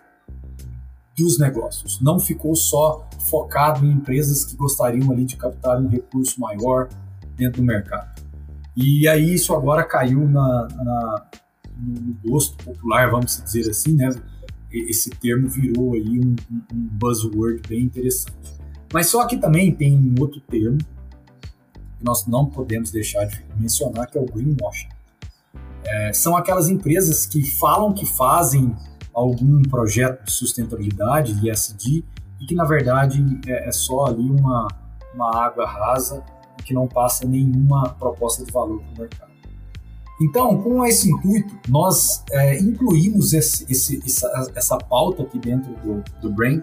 [1.16, 2.00] dos negócios.
[2.00, 6.88] Não ficou só focado em empresas que gostariam ali de captar um recurso maior
[7.36, 8.22] dentro do mercado.
[8.76, 11.26] E aí isso agora caiu na, na,
[11.76, 14.10] no gosto popular, vamos dizer assim, né?
[14.70, 18.36] Esse termo virou aí um, um buzzword bem interessante.
[18.92, 24.06] Mas só que também tem um outro termo que nós não podemos deixar de mencionar,
[24.08, 24.88] que é o greenwashing.
[25.84, 28.74] É, são aquelas empresas que falam que fazem
[29.12, 32.04] algum projeto de sustentabilidade, ISD,
[32.40, 34.68] e que na verdade é, é só ali uma,
[35.14, 36.22] uma água rasa
[36.64, 39.28] que não passa nenhuma proposta de valor para o mercado.
[40.20, 46.02] Então, com esse intuito, nós é, incluímos esse, esse, essa, essa, pauta aqui dentro do,
[46.20, 46.62] do Brain.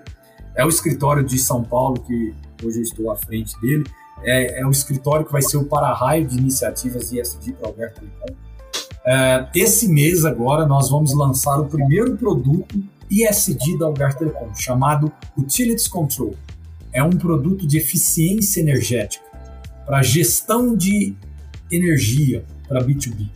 [0.55, 3.85] É o escritório de São Paulo, que hoje eu estou à frente dele.
[4.23, 8.35] É, é o escritório que vai ser o para-raio de iniciativas ISD para Alberto Telecom.
[9.05, 15.11] É, esse mês agora nós vamos lançar o primeiro produto ISD da Alberto Telecom, chamado
[15.37, 16.35] Utilities Control.
[16.91, 19.25] É um produto de eficiência energética
[19.85, 21.15] para gestão de
[21.71, 23.29] energia para B2B.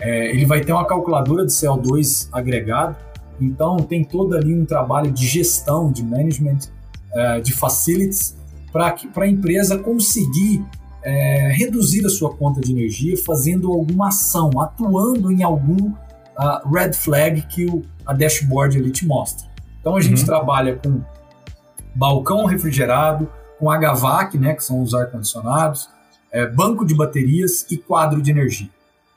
[0.00, 2.96] É, ele vai ter uma calculadora de CO2 agregado,
[3.40, 6.58] então tem todo ali um trabalho de gestão, de management,
[7.12, 8.36] é, de facilities,
[8.72, 10.64] para a empresa conseguir
[11.02, 15.90] é, reduzir a sua conta de energia fazendo alguma ação, atuando em algum
[16.38, 19.46] uh, red flag que o, a dashboard ali te mostra.
[19.78, 20.26] Então a gente uhum.
[20.26, 21.02] trabalha com
[21.94, 25.90] balcão refrigerado, com HVAC, né, que são os ar-condicionados,
[26.32, 28.70] é, banco de baterias e quadro de energia.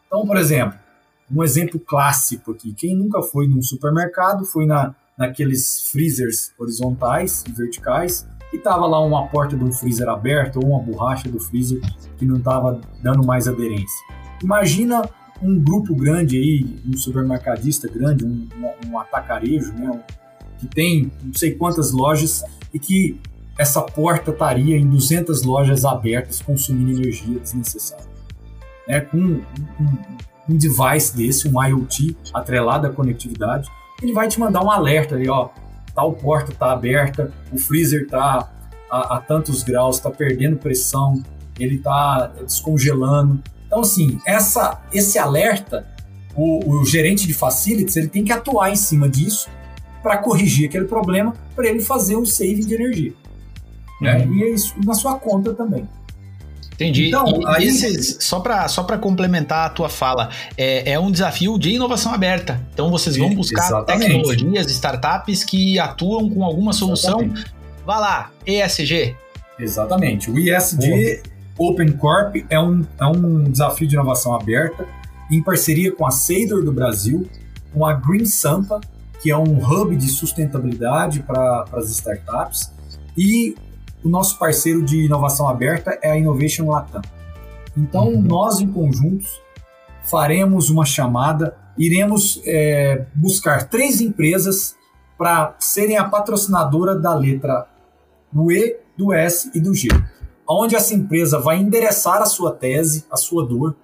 [0.07, 0.77] Então, por exemplo,
[1.33, 7.51] um exemplo clássico aqui, quem nunca foi num supermercado foi na, naqueles freezers horizontais e
[7.53, 11.79] verticais e tava lá uma porta de um freezer aberta ou uma borracha do freezer
[12.17, 14.05] que não estava dando mais aderência.
[14.43, 15.03] Imagina
[15.41, 18.47] um grupo grande aí, um supermercadista grande, um,
[18.87, 19.99] um, atacarejo, né,
[20.59, 23.19] que tem não sei quantas lojas e que
[23.57, 28.09] essa porta estaria em 200 lojas abertas consumindo energia desnecessária.
[28.87, 29.43] É, com um,
[30.49, 33.69] um, device desse, um IoT atrelado à conectividade,
[34.01, 35.49] ele vai te mandar um alerta ali, ó,
[35.93, 38.49] tal porta está aberta, o freezer está
[38.89, 41.21] a, a, tantos graus, está perdendo pressão,
[41.59, 43.41] ele está descongelando.
[43.71, 45.87] Então, assim, essa, esse alerta,
[46.35, 49.49] o, o gerente de facilities, ele tem que atuar em cima disso
[50.03, 53.13] para corrigir aquele problema, para ele fazer um saving de energia.
[54.01, 54.25] Né?
[54.25, 54.33] Uhum.
[54.33, 55.87] E é isso na sua conta também.
[56.73, 57.07] Entendi.
[57.07, 61.57] Então, e, aí, esses, só para só complementar a tua fala, é, é, um desafio
[61.57, 62.59] de inovação aberta.
[62.73, 64.07] Então vocês vão buscar Exatamente.
[64.07, 67.21] tecnologias, startups que atuam com alguma solução.
[67.21, 67.53] Exatamente.
[67.85, 69.15] Vá lá, ESG.
[69.57, 70.29] Exatamente.
[70.29, 71.21] O ESG
[71.61, 74.87] Open Corp é um, é um desafio de inovação aberta
[75.29, 77.29] em parceria com a Seidor do Brasil,
[77.71, 78.81] com a Green Sampa,
[79.21, 82.71] que é um hub de sustentabilidade para as startups,
[83.15, 83.55] e
[84.03, 87.01] o nosso parceiro de inovação aberta é a Innovation Latam.
[87.77, 88.21] Então, uhum.
[88.21, 89.39] nós em conjuntos
[90.03, 94.75] faremos uma chamada, iremos é, buscar três empresas
[95.17, 97.67] para serem a patrocinadora da letra
[98.31, 99.89] do E, do S e do G.
[100.59, 103.75] Onde essa empresa vai endereçar a sua tese, a sua dor.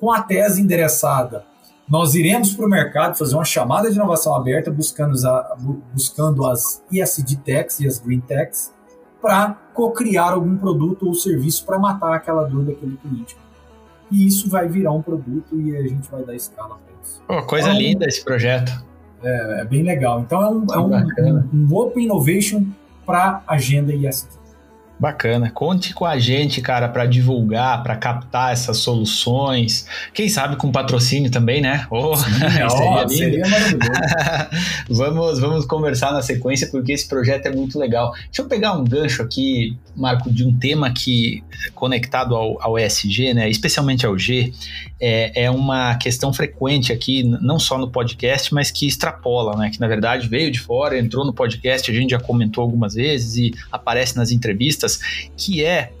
[0.00, 1.44] Com a tese endereçada,
[1.88, 5.56] nós iremos para o mercado fazer uma chamada de inovação aberta, buscando, a,
[5.92, 8.72] buscando as ESG Techs e as Green Techs,
[9.20, 13.36] para co-criar algum produto ou serviço para matar aquela dor daquele cliente.
[14.10, 17.20] E isso vai virar um produto e a gente vai dar escala para isso.
[17.28, 18.72] Oh, coisa então, linda esse projeto.
[19.22, 20.20] É, é, bem legal.
[20.20, 22.66] Então é um, é um, um, um Open Innovation
[23.04, 24.37] para agenda IST.
[24.98, 25.50] Bacana.
[25.50, 29.86] Conte com a gente, cara, para divulgar, para captar essas soluções.
[30.12, 31.86] Quem sabe com patrocínio também, né?
[31.88, 33.44] Oh, Sim, seria, oh, seria
[34.88, 38.12] vamos, vamos conversar na sequência, porque esse projeto é muito legal.
[38.24, 41.44] Deixa eu pegar um gancho aqui, Marco, de um tema que,
[41.76, 44.52] conectado ao, ao ESG, né, especialmente ao G,
[45.00, 49.70] é, é uma questão frequente aqui, não só no podcast, mas que extrapola, né?
[49.70, 53.36] Que na verdade veio de fora, entrou no podcast, a gente já comentou algumas vezes
[53.36, 54.98] e aparece nas entrevistas
[55.36, 55.92] que é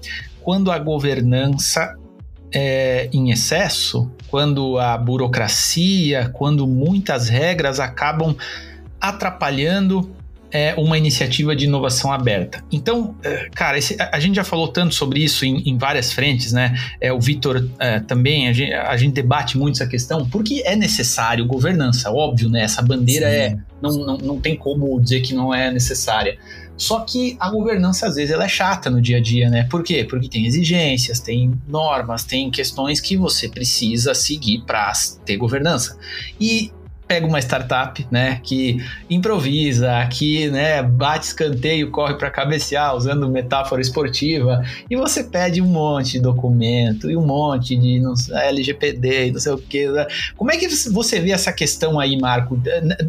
[0.42, 1.96] quando a governança
[2.52, 8.34] é em excesso, quando a burocracia, quando muitas regras acabam
[9.00, 10.10] atrapalhando
[10.50, 12.64] é uma iniciativa de inovação aberta.
[12.70, 16.52] Então, é, cara, esse, a, gente já falou tanto sobre isso em, em várias frentes,
[16.52, 16.78] né?
[17.00, 20.74] É, o Vitor é, também, a gente, a gente, debate muito essa questão, porque é
[20.76, 22.62] necessário governança, óbvio, né?
[22.62, 23.56] Essa bandeira é.
[23.80, 26.36] Não, não, não tem como dizer que não é necessária.
[26.78, 29.64] Só que a governança, às vezes, ela é chata no dia a dia, né?
[29.64, 30.06] Por quê?
[30.08, 34.92] Porque tem exigências, tem normas, tem questões que você precisa seguir para
[35.24, 35.98] ter governança.
[36.40, 36.70] E
[37.08, 43.80] pega uma startup, né, que improvisa, que, né, bate escanteio, corre para cabecear, usando metáfora
[43.80, 49.40] esportiva, e você pede um monte de documento e um monte de LGPD e não
[49.40, 49.88] sei o que.
[49.88, 50.06] Né?
[50.36, 52.60] Como é que você vê essa questão aí, Marco?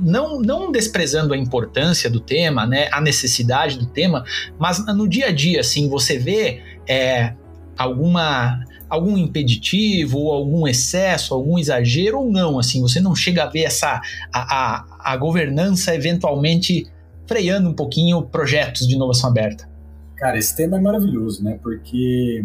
[0.02, 4.24] Não, não desprezando a importância do tema, né, a necessidade do tema,
[4.58, 7.34] mas no dia a dia, assim, você vê é,
[7.78, 12.58] alguma algum impeditivo, ou algum excesso, algum exagero ou não?
[12.58, 14.02] Assim, você não chega a ver essa
[14.34, 16.88] a, a, a governança eventualmente
[17.28, 19.69] freando um pouquinho projetos de inovação aberta?
[20.17, 21.60] Cara, esse tema é maravilhoso, né?
[21.62, 22.43] Porque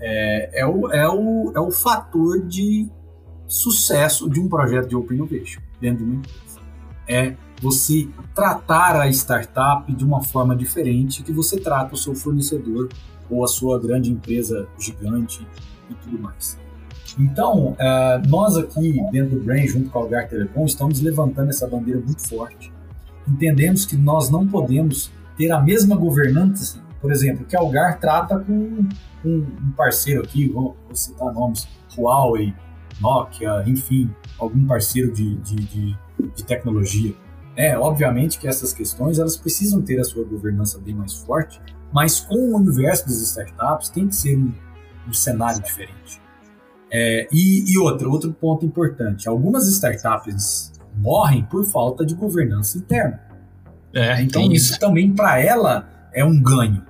[0.00, 2.88] é, é, o, é, o, é o fator de
[3.46, 6.60] sucesso de um projeto de Open Innovation dentro de uma empresa.
[7.08, 12.88] É você tratar a startup de uma forma diferente que você trata o seu fornecedor
[13.30, 15.46] ou a sua grande empresa gigante
[15.90, 16.58] e tudo mais.
[17.18, 21.66] Então, uh, nós aqui dentro do Brain, junto com a Algar Telecom, estamos levantando essa
[21.66, 22.72] bandeira muito forte.
[23.26, 28.38] Entendemos que nós não podemos ter a mesma governança, por exemplo, que a Algar trata
[28.38, 28.86] com
[29.24, 32.54] um, parceiro aqui, vou, citar nomes, Huawei,
[33.00, 35.96] Nokia, enfim, algum parceiro de, de, de,
[36.34, 37.14] de tecnologia.
[37.56, 41.58] É, obviamente que essas questões elas precisam ter a sua governança bem mais forte,
[41.96, 44.52] mas com o universo das startups tem que ser um,
[45.08, 46.20] um cenário diferente.
[46.92, 53.18] É, e, e outra, outro ponto importante: algumas startups morrem por falta de governança interna.
[53.94, 56.84] É, então, isso, isso também para ela é um ganho.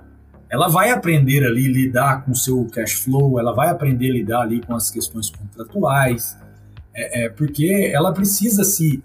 [0.49, 4.41] Ela vai aprender ali lidar com o seu cash flow, ela vai aprender a lidar
[4.41, 6.37] ali com as questões contratuais,
[6.93, 9.01] é, é, porque ela precisa se,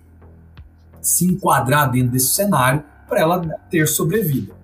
[1.00, 4.61] se enquadrar dentro desse cenário para ela ter sobrevida.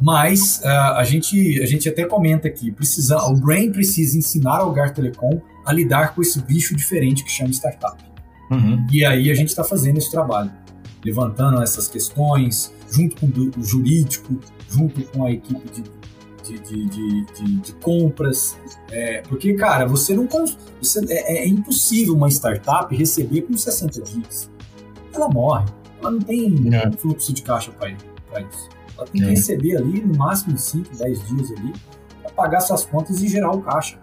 [0.00, 4.72] Mas uh, a, gente, a gente até comenta aqui, precisa, o Brain precisa ensinar ao
[4.72, 8.02] Gar Telecom a lidar com esse bicho diferente que chama startup.
[8.50, 8.86] Uhum.
[8.92, 10.52] E aí a gente está fazendo esse trabalho,
[11.04, 14.38] levantando essas questões, junto com o jurídico,
[14.70, 15.82] junto com a equipe
[16.42, 18.56] de, de, de, de, de compras.
[18.90, 20.28] É, porque, cara, você não.
[20.80, 24.50] Você, é, é, impossível uma startup receber com 60 dias.
[25.12, 25.64] Ela morre.
[26.00, 26.90] Ela não tem é.
[26.92, 28.75] fluxo de caixa para isso.
[28.96, 31.72] Ela tem que receber ali no máximo 5, 10 dias ali
[32.22, 33.98] para pagar suas contas e gerar o caixa.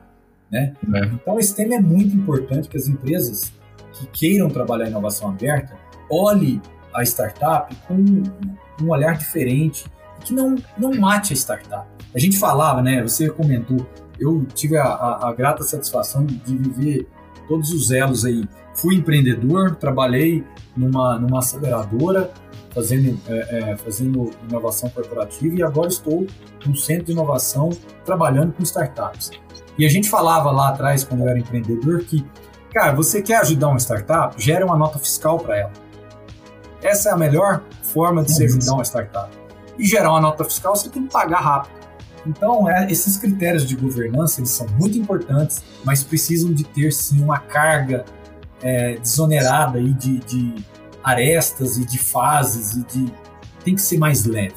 [0.51, 0.73] Né?
[0.93, 1.05] É.
[1.05, 3.51] Então esse tema é muito importante que as empresas
[3.93, 5.75] que queiram trabalhar inovação aberta
[6.09, 6.61] olhe
[6.93, 7.95] a startup com
[8.81, 9.85] um olhar diferente
[10.23, 11.87] que não, não mate a startup.
[12.13, 13.01] A gente falava, né?
[13.01, 13.85] Você comentou,
[14.19, 17.07] eu tive a, a, a grata satisfação de viver
[17.47, 18.47] todos os elos aí.
[18.75, 20.43] Fui empreendedor, trabalhei
[20.75, 22.31] numa, numa aceleradora,
[22.73, 26.25] fazendo, é, é, fazendo inovação corporativa e agora estou
[26.65, 27.69] no centro de inovação
[28.05, 29.31] trabalhando com startups.
[29.77, 32.25] E a gente falava lá atrás, quando eu era empreendedor, que,
[32.73, 35.71] cara, você quer ajudar uma startup, gera uma nota fiscal para ela.
[36.81, 39.29] Essa é a melhor forma de se ajudar uma startup.
[39.77, 41.83] E gerar uma nota fiscal, você tem que pagar rápido.
[42.25, 47.21] Então, é, esses critérios de governança eles são muito importantes, mas precisam de ter sim
[47.21, 48.05] uma carga
[48.61, 50.55] é, desonerada aí de, de
[51.03, 53.13] arestas e de fases e de
[53.63, 54.55] tem que ser mais leve,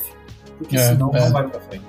[0.59, 1.20] porque é, senão é.
[1.20, 1.85] não vai para frente.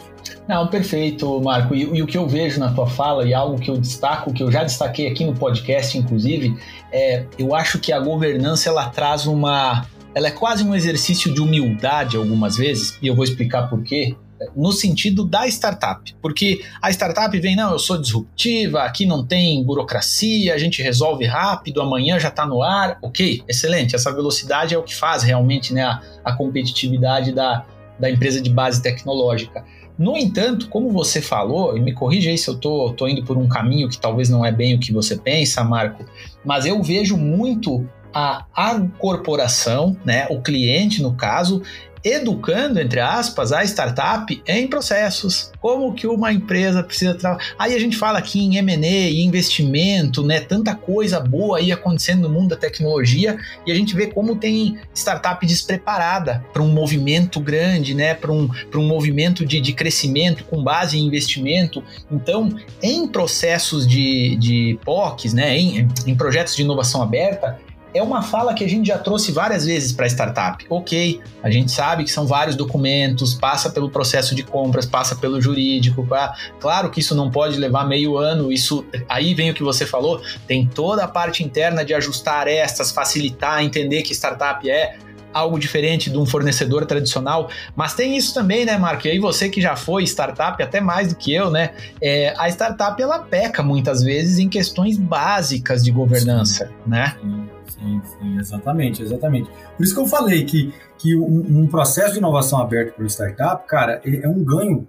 [0.47, 1.75] Não, perfeito, Marco.
[1.75, 4.41] E, e, o que eu vejo na tua fala e algo que eu destaco, que
[4.41, 6.57] eu já destaquei aqui no podcast, inclusive,
[6.91, 11.41] é eu acho que a governança ela traz uma, ela é quase um exercício de
[11.41, 14.15] humildade algumas vezes e eu vou explicar por quê
[14.55, 19.63] no sentido da startup, porque a startup vem, não, eu sou disruptiva, aqui não tem
[19.63, 24.77] burocracia, a gente resolve rápido, amanhã já está no ar, ok, excelente, essa velocidade é
[24.77, 27.65] o que faz realmente né, a, a competitividade da,
[27.99, 29.63] da empresa de base tecnológica.
[29.97, 33.35] No entanto, como você falou, e me corrija aí se eu tô, tô indo por
[33.35, 36.05] um caminho que talvez não é bem o que você pensa, Marco,
[36.45, 41.61] mas eu vejo muito a, a corporação, né, o cliente no caso,
[42.03, 45.51] educando, entre aspas, a startup em processos.
[45.59, 47.43] Como que uma empresa precisa trabalhar.
[47.57, 50.39] Aí a gente fala aqui em M&A, investimento, né?
[50.39, 54.77] Tanta coisa boa aí acontecendo no mundo da tecnologia e a gente vê como tem
[54.93, 58.13] startup despreparada para um movimento grande, né?
[58.13, 61.83] Para um, um movimento de, de crescimento com base em investimento.
[62.11, 62.49] Então,
[62.81, 65.57] em processos de, de POCs, né?
[65.57, 67.59] Em, em projetos de inovação aberta,
[67.93, 70.65] é uma fala que a gente já trouxe várias vezes para startup.
[70.69, 75.41] Ok, a gente sabe que são vários documentos, passa pelo processo de compras, passa pelo
[75.41, 76.05] jurídico.
[76.05, 76.35] Pra...
[76.59, 78.51] Claro que isso não pode levar meio ano.
[78.51, 80.21] Isso aí vem o que você falou.
[80.45, 84.97] Tem toda a parte interna de ajustar arestas, facilitar, entender que startup é
[85.33, 89.07] algo diferente de um fornecedor tradicional, mas tem isso também, né, Marco?
[89.07, 91.71] E aí você que já foi startup, até mais do que eu, né?
[92.01, 97.15] É, a startup ela peca muitas vezes em questões básicas de governança, sim, né?
[97.21, 99.49] Sim, sim, sim, exatamente, exatamente.
[99.75, 103.07] Por isso que eu falei que, que um, um processo de inovação aberto para o
[103.07, 104.87] startup, cara, é um ganho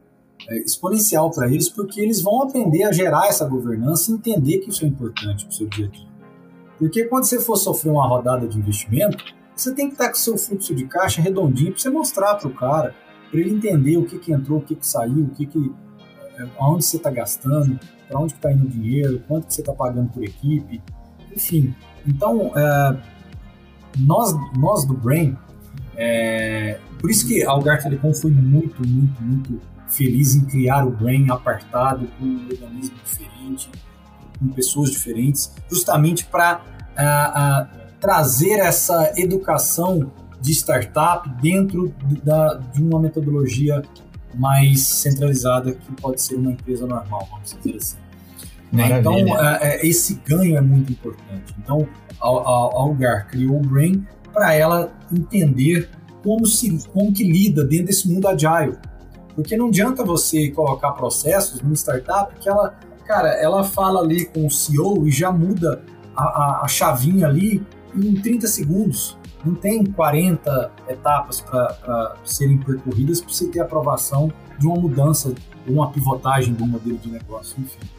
[0.48, 4.70] é, exponencial para eles, porque eles vão aprender a gerar essa governança e entender que
[4.70, 6.08] isso é importante para o seu dia a dia.
[6.78, 9.24] Porque quando você for sofrer uma rodada de investimento,
[9.54, 12.48] você tem que estar com o seu fluxo de caixa redondinho para você mostrar para
[12.48, 12.94] o cara,
[13.30, 15.72] para ele entender o que, que entrou, o que, que saiu, o que que,
[16.38, 17.78] é, aonde você está gastando,
[18.08, 20.80] para onde está indo o dinheiro, quanto que você está pagando por equipe,
[21.34, 21.74] enfim.
[22.06, 22.96] Então, é,
[23.98, 25.36] nós, nós do Brain,
[25.96, 30.90] é, por isso que a Algar Telecom foi muito, muito, muito feliz em criar o
[30.90, 33.70] Brain apartado, com um organismo diferente,
[34.38, 36.62] com pessoas diferentes, justamente para
[38.00, 41.92] trazer essa educação de startup dentro
[42.22, 43.82] da, de uma metodologia
[44.34, 48.07] mais centralizada que pode ser uma empresa normal, vamos dizer assim.
[48.72, 49.00] Né?
[49.00, 51.54] Então, é, é, esse ganho é muito importante.
[51.58, 51.86] Então,
[52.20, 55.88] a, a Algar criou o Brain para ela entender
[56.22, 58.76] como, se, como que lida dentro desse mundo agile.
[59.34, 62.74] Porque não adianta você colocar processos numa startup que ela,
[63.06, 65.82] cara, ela fala ali com o CEO e já muda
[66.14, 67.64] a, a, a chavinha ali
[67.94, 69.16] em 30 segundos.
[69.44, 75.32] Não tem 40 etapas para serem percorridas para você ter aprovação de uma mudança,
[75.66, 77.97] ou uma pivotagem do modelo de negócio, enfim.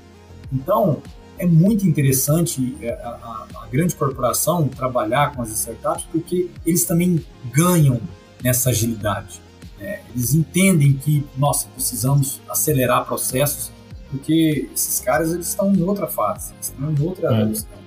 [0.51, 1.01] Então,
[1.37, 6.83] é muito interessante é, a, a, a, grande corporação trabalhar com as startups porque eles
[6.83, 7.99] também ganham
[8.43, 9.41] nessa agilidade.
[9.79, 13.71] É, eles entendem que, nossa, precisamos acelerar processos
[14.09, 17.37] porque esses caras eles estão em outra fase, estão em outra é.
[17.37, 17.81] velocidade.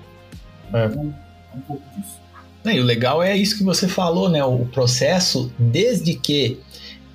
[0.73, 0.87] É.
[0.87, 1.15] Então,
[1.55, 2.23] um pouco disso.
[2.65, 4.43] E o legal é isso que você falou, né?
[4.45, 6.61] O processo, desde que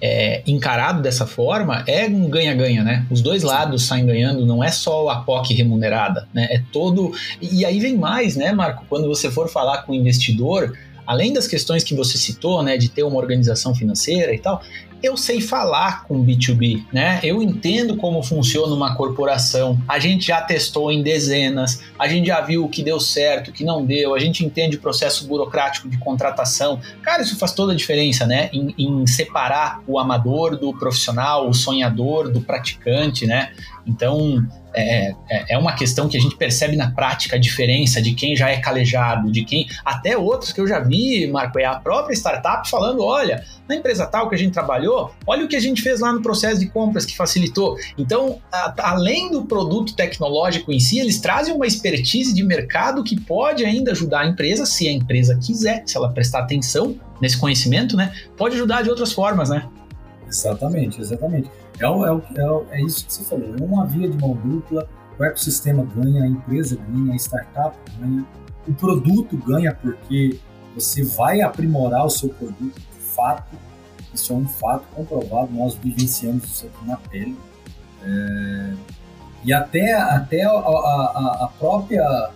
[0.01, 3.05] é, encarado dessa forma, é um ganha-ganha, né?
[3.09, 6.47] Os dois lados saem ganhando, não é só a POC remunerada, né?
[6.51, 7.11] É todo.
[7.41, 8.85] E aí vem mais, né, Marco?
[8.87, 10.73] Quando você for falar com o investidor,
[11.05, 14.61] além das questões que você citou, né, de ter uma organização financeira e tal,
[15.01, 17.19] eu sei falar com B2B, né?
[17.23, 19.79] Eu entendo como funciona uma corporação.
[19.87, 23.53] A gente já testou em dezenas, a gente já viu o que deu certo, o
[23.53, 26.79] que não deu, a gente entende o processo burocrático de contratação.
[27.01, 28.49] Cara, isso faz toda a diferença, né?
[28.51, 33.51] Em, em separar o amador do profissional, o sonhador do praticante, né?
[33.85, 34.45] Então,
[34.77, 38.35] é, é, é uma questão que a gente percebe na prática a diferença de quem
[38.35, 39.67] já é calejado, de quem.
[39.83, 44.05] Até outros que eu já vi, Marco, é a própria startup falando: olha, na empresa
[44.05, 46.67] tal que a gente trabalhou, olha o que a gente fez lá no processo de
[46.67, 47.75] compras que facilitou.
[47.97, 53.19] Então, a, além do produto tecnológico em si, eles trazem uma expertise de mercado que
[53.19, 57.95] pode ainda ajudar a empresa, se a empresa quiser, se ela prestar atenção nesse conhecimento,
[57.95, 58.13] né?
[58.35, 59.67] Pode ajudar de outras formas, né?
[60.27, 61.49] Exatamente, exatamente.
[61.79, 62.03] É, é, o,
[62.35, 65.85] é, o, é isso que você falou, é uma via de mão dupla, o ecossistema
[65.95, 68.25] ganha, a empresa ganha, a startup ganha,
[68.67, 70.39] o produto ganha porque
[70.75, 73.55] você vai aprimorar o seu produto de fato,
[74.13, 77.37] isso é um fato comprovado, nós vivenciamos isso aqui na pele.
[78.03, 78.73] É,
[79.43, 82.29] e até, até a, a, a, própria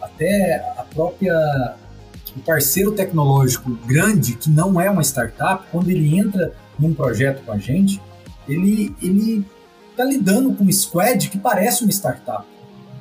[0.00, 1.34] até a própria
[2.36, 7.52] o parceiro tecnológico grande que não é uma startup, quando ele entra num projeto com
[7.52, 8.00] a gente,
[8.52, 9.44] ele ele
[9.90, 12.46] está lidando com um squad que parece uma startup,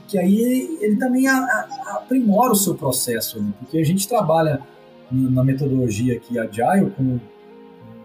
[0.07, 3.53] que aí ele também a, a, aprimora o seu processo, né?
[3.59, 4.61] porque a gente trabalha
[5.11, 7.19] na metodologia aqui Agile com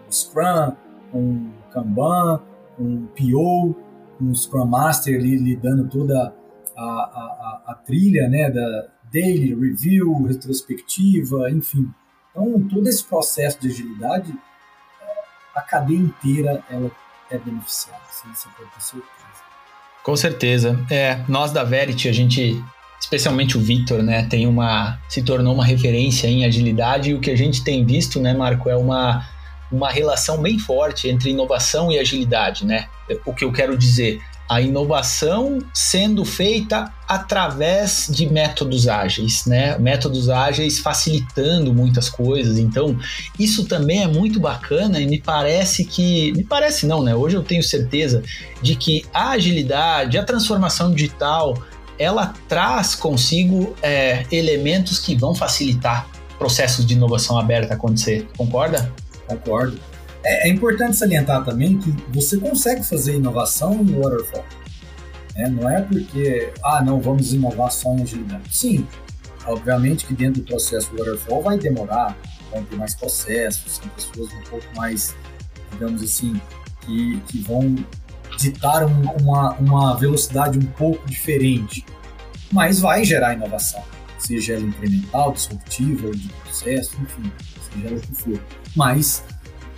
[0.09, 0.73] Scrum,
[1.11, 2.41] com Kanban,
[2.77, 3.75] com PO,
[4.17, 6.33] com Scrum Master ali lidando toda
[6.75, 11.89] a, a, a, trilha né, da daily review, retrospectiva, enfim.
[12.31, 14.33] Então, todo esse processo de agilidade,
[15.55, 16.91] a cadeia inteira ela
[17.31, 19.43] é beneficiada, assim, você pode ter certeza.
[20.03, 20.85] Com certeza.
[20.89, 22.63] É, nós da Verity, a gente,
[22.99, 27.31] especialmente o Victor, né, tem uma se tornou uma referência em agilidade e o que
[27.31, 29.27] a gente tem visto, né, Marco, é uma
[29.71, 32.87] uma relação bem forte entre inovação e agilidade, né?
[33.25, 39.77] O que eu quero dizer, a inovação sendo feita através de métodos ágeis, né?
[39.77, 42.57] Métodos ágeis facilitando muitas coisas.
[42.57, 42.97] Então,
[43.39, 47.15] isso também é muito bacana e me parece que, me parece não, né?
[47.15, 48.21] Hoje eu tenho certeza
[48.61, 51.55] de que a agilidade, a transformação digital,
[51.97, 56.07] ela traz consigo é, elementos que vão facilitar
[56.37, 58.27] processos de inovação aberta acontecer.
[58.37, 58.91] Concorda?
[59.27, 59.79] Concordo.
[60.23, 64.45] É, é importante salientar também que você consegue fazer inovação em waterfall.
[65.35, 65.47] Né?
[65.49, 68.43] Não é porque, ah, não, vamos inovar só em agilidade.
[68.55, 68.87] Sim,
[69.45, 72.17] obviamente que dentro do processo waterfall vai demorar,
[72.51, 75.15] vão ter mais processos, são pessoas um pouco mais,
[75.71, 76.39] digamos assim,
[76.81, 77.75] que, que vão
[78.37, 81.85] ditar um, uma, uma velocidade um pouco diferente,
[82.51, 83.83] mas vai gerar inovação,
[84.17, 87.31] seja ela incremental, disruptiva, de processo, enfim,
[87.81, 88.39] seja o que for.
[88.75, 89.23] Mas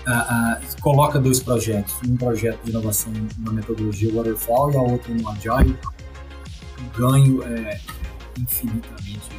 [0.08, 5.30] uh, coloca dois projetos, um projeto de inovação na metodologia Waterfall e a outra no
[5.30, 5.78] Agile,
[6.80, 7.80] o ganho é
[8.40, 9.38] infinitamente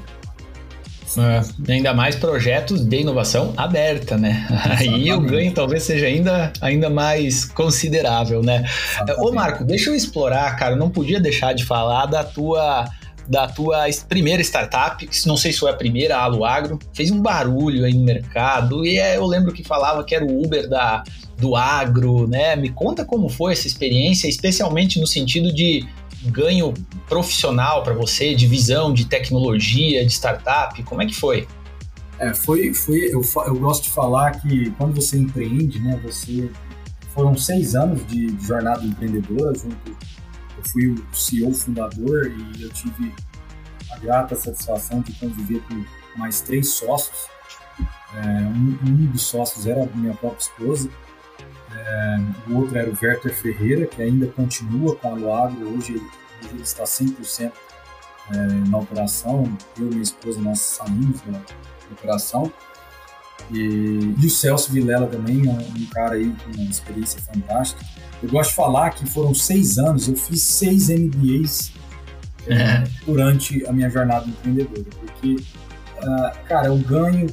[1.16, 4.46] é, ainda mais projetos de inovação aberta, né?
[4.78, 8.64] Aí o ganho talvez seja ainda, ainda mais considerável, né?
[8.92, 9.26] Exatamente.
[9.26, 12.84] Ô Marco, deixa eu explorar, cara, não podia deixar de falar da tua
[13.28, 17.20] da tua primeira startup, que não sei se foi a primeira, a Aluagro, fez um
[17.20, 21.04] barulho aí no mercado e é, eu lembro que falava que era o Uber da,
[21.36, 22.56] do agro, né?
[22.56, 25.86] Me conta como foi essa experiência, especialmente no sentido de
[26.24, 26.72] ganho
[27.08, 30.82] profissional para você, de visão, de tecnologia, de startup?
[30.84, 31.46] Como é que foi?
[32.18, 36.50] É, foi, foi eu, eu gosto de falar que quando você empreende, né, você
[37.14, 39.96] foram seis anos de, de jornada empreendedora junto.
[40.58, 43.14] Eu fui o CEO fundador e eu tive
[43.92, 45.84] a grata satisfação de conviver com
[46.18, 47.28] mais três sócios.
[48.14, 50.90] É, um, um, dos sócios era minha própria esposa,
[51.72, 52.16] é,
[52.48, 56.62] o outro era o Werther Ferreira, que ainda continua com a Loagro, hoje, hoje ele
[56.62, 57.52] está 100%
[58.30, 58.36] é,
[58.68, 59.44] na operação.
[59.78, 61.40] Eu e minha esposa, nós saímos da
[61.92, 62.52] operação.
[63.50, 67.84] E, e, o Celso Vilela também, um, um, cara aí com uma experiência fantástica.
[68.22, 71.72] Eu gosto de falar que foram seis anos, eu fiz seis MBAs
[72.46, 75.36] é, durante a minha jornada empreendedora, porque,
[75.98, 77.26] uh, cara, o ganho,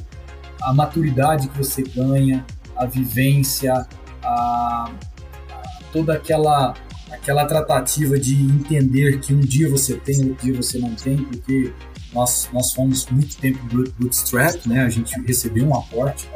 [0.62, 2.44] a maturidade que você ganha,
[2.76, 3.86] a vivência,
[4.22, 4.90] a, a
[5.92, 6.74] toda aquela
[7.10, 11.72] aquela tratativa de entender que um dia você tem, outro dia você não tem, porque
[12.12, 13.58] nós, nós fomos muito tempo
[13.98, 14.82] bootstrap, né?
[14.84, 16.28] A gente recebeu um aporte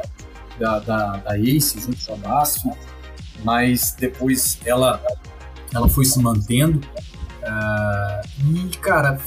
[0.59, 2.69] da, da, da ACE junto com a BASF,
[3.43, 5.01] mas depois ela,
[5.73, 6.79] ela foi se mantendo.
[7.41, 9.19] Uh, e, cara,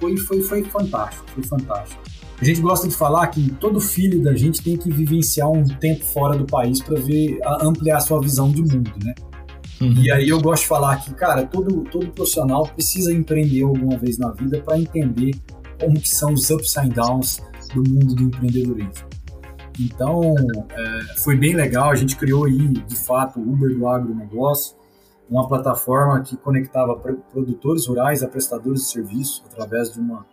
[0.00, 2.02] foi, foi, foi fantástico, foi fantástico.
[2.40, 6.04] A gente gosta de falar que todo filho da gente tem que vivenciar um tempo
[6.04, 9.14] fora do país para ver ampliar sua visão de mundo, né?
[9.80, 9.94] Uhum.
[10.02, 14.18] E aí eu gosto de falar que, cara, todo, todo profissional precisa empreender alguma vez
[14.18, 15.32] na vida para entender
[15.80, 17.42] como que são os ups and downs
[17.74, 19.08] do mundo do empreendedorismo.
[19.80, 20.34] Então,
[20.70, 24.76] é, foi bem legal, a gente criou aí, de fato, o Uber do agronegócio,
[25.28, 26.94] uma plataforma que conectava
[27.32, 30.24] produtores rurais a prestadores de serviço através de uma,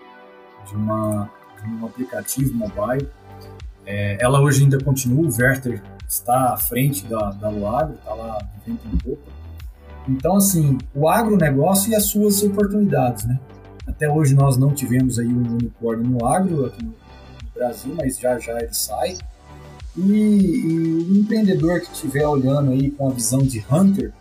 [0.67, 1.29] de uma
[1.67, 3.07] um aplicativo mobile.
[3.85, 8.37] É, ela hoje ainda continua, o Werther está à frente da, da Luagro, está lá
[8.65, 9.21] vivendo um pouco.
[10.07, 13.39] Então, assim, o agronegócio e as suas oportunidades, né?
[14.01, 16.95] Até hoje nós não tivemos aí um unicórnio no agro aqui no,
[17.53, 19.15] Brasil, mas já já ele sai.
[19.95, 24.11] E, e o empreendedor que estiver olhando aí com a visão de hunter,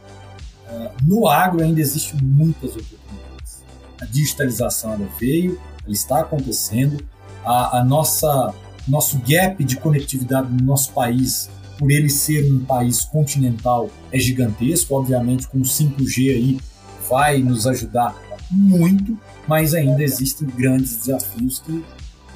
[0.68, 3.62] uh, no agro ainda existem muitas oportunidades.
[3.98, 7.02] A digitalização ela veio, ela está acontecendo,
[7.42, 8.54] a, a nossa
[8.86, 14.94] nosso gap de conectividade no nosso país, por ele ser um país continental, é gigantesco.
[14.94, 16.60] Obviamente, com o 5G aí
[17.08, 18.14] vai nos ajudar
[18.50, 21.84] muito, mas ainda existem grandes desafios que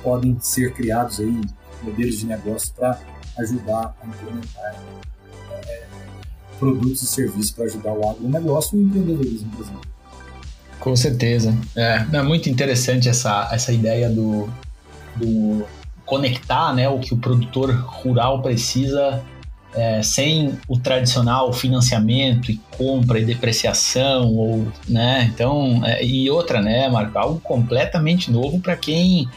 [0.02, 1.40] podem ser criados aí,
[1.82, 2.98] modelos de negócio para
[3.38, 4.74] ajudar a implementar
[5.50, 5.82] é,
[6.58, 9.94] produtos e serviços para ajudar o agronegócio e o empreendedorismo brasileiro.
[10.78, 11.56] Com certeza.
[11.74, 14.48] É, é muito interessante essa, essa ideia do,
[15.16, 15.64] do
[16.04, 19.22] conectar né, o que o produtor rural precisa
[19.74, 26.60] é, sem o tradicional financiamento e compra e depreciação ou né então é, e outra
[26.60, 29.28] né Marco algo completamente novo para quem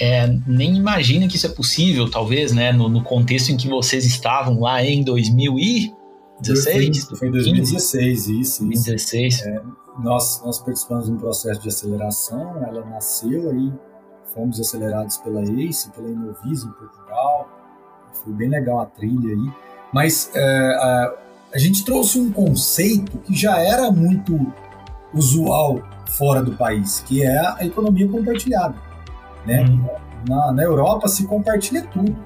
[0.00, 4.04] é, nem imagina que isso é possível talvez né no, no, contexto em que vocês
[4.04, 9.60] estavam lá em 2016 foi, em 2016 isso, 2016 é,
[10.02, 13.72] nós nós participamos de um processo de aceleração ela nasceu aí
[14.38, 17.48] fomos acelerados pela ACE, pela Inovis em Portugal.
[18.12, 19.52] Foi bem legal a trilha aí.
[19.92, 21.14] Mas é, a,
[21.54, 24.52] a gente trouxe um conceito que já era muito
[25.14, 25.82] usual
[26.16, 28.74] fora do país, que é a economia compartilhada.
[29.46, 29.64] Né?
[29.64, 29.88] Uhum.
[30.28, 32.16] Na, na Europa se compartilha tudo.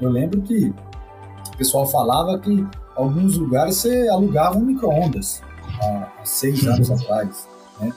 [0.00, 0.72] Eu lembro que
[1.52, 5.42] o pessoal falava que alguns lugares você alugava um micro-ondas
[5.80, 7.48] há, seis anos atrás.
[7.80, 7.92] Né?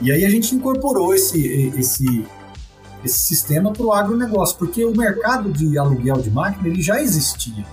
[0.00, 1.46] E aí a gente incorporou esse,
[1.78, 2.26] esse,
[3.04, 7.64] esse sistema para o agronegócio, porque o mercado de aluguel de máquina ele já existia.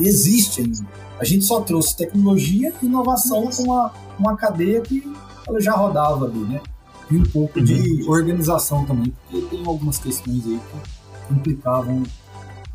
[0.00, 0.86] Existe ainda.
[1.18, 5.10] A gente só trouxe tecnologia e inovação com uma, uma cadeia que
[5.46, 6.60] ela já rodava ali, né?
[7.10, 7.64] E um pouco uhum.
[7.64, 10.60] de organização também, porque tem algumas questões aí
[11.28, 12.02] que implicavam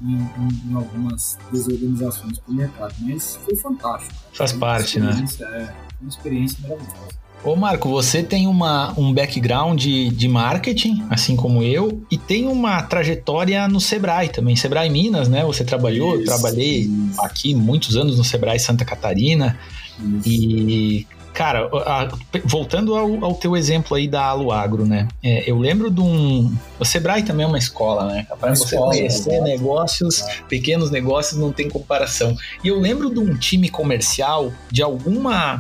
[0.02, 2.96] em, em, em algumas desorganizações para o mercado.
[3.00, 4.16] Mas foi fantástico.
[4.34, 5.26] Faz parte, né?
[5.42, 7.21] É uma experiência maravilhosa.
[7.44, 12.48] Ô Marco, você tem uma, um background de, de marketing, assim como eu, e tem
[12.48, 14.56] uma trajetória no Sebrae também.
[14.56, 15.44] Sebrae Minas, né?
[15.44, 17.22] Você trabalhou, isso, eu trabalhei isso.
[17.22, 19.58] aqui muitos anos no Sebrae Santa Catarina.
[19.98, 20.30] Isso.
[20.30, 22.10] E, cara, a,
[22.46, 25.08] voltando ao, ao, teu exemplo aí da Aluagro, né?
[25.24, 26.56] É, eu lembro de um.
[26.80, 28.28] O Sebrae também é uma escola, né?
[28.40, 32.38] Para você escola, conhecer é negócios, pequenos negócios, não tem comparação.
[32.64, 35.60] E eu lembro de um time comercial de alguma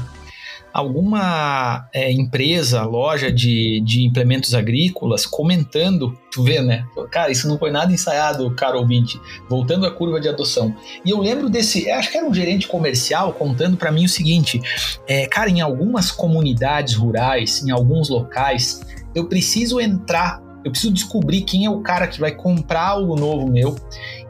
[0.74, 6.86] alguma é, empresa, loja de, de implementos agrícolas comentando, tu vê, né?
[7.12, 9.20] Cara, isso não foi nada ensaiado, caro ouvinte,
[9.50, 10.76] voltando à curva de adoção.
[11.04, 14.62] E eu lembro desse, acho que era um gerente comercial contando para mim o seguinte:
[15.08, 18.82] é, cara, em algumas comunidades rurais, em alguns locais,
[19.14, 23.52] eu preciso entrar, eu preciso descobrir quem é o cara que vai comprar algo novo
[23.52, 23.76] meu,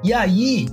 [0.04, 0.68] e aí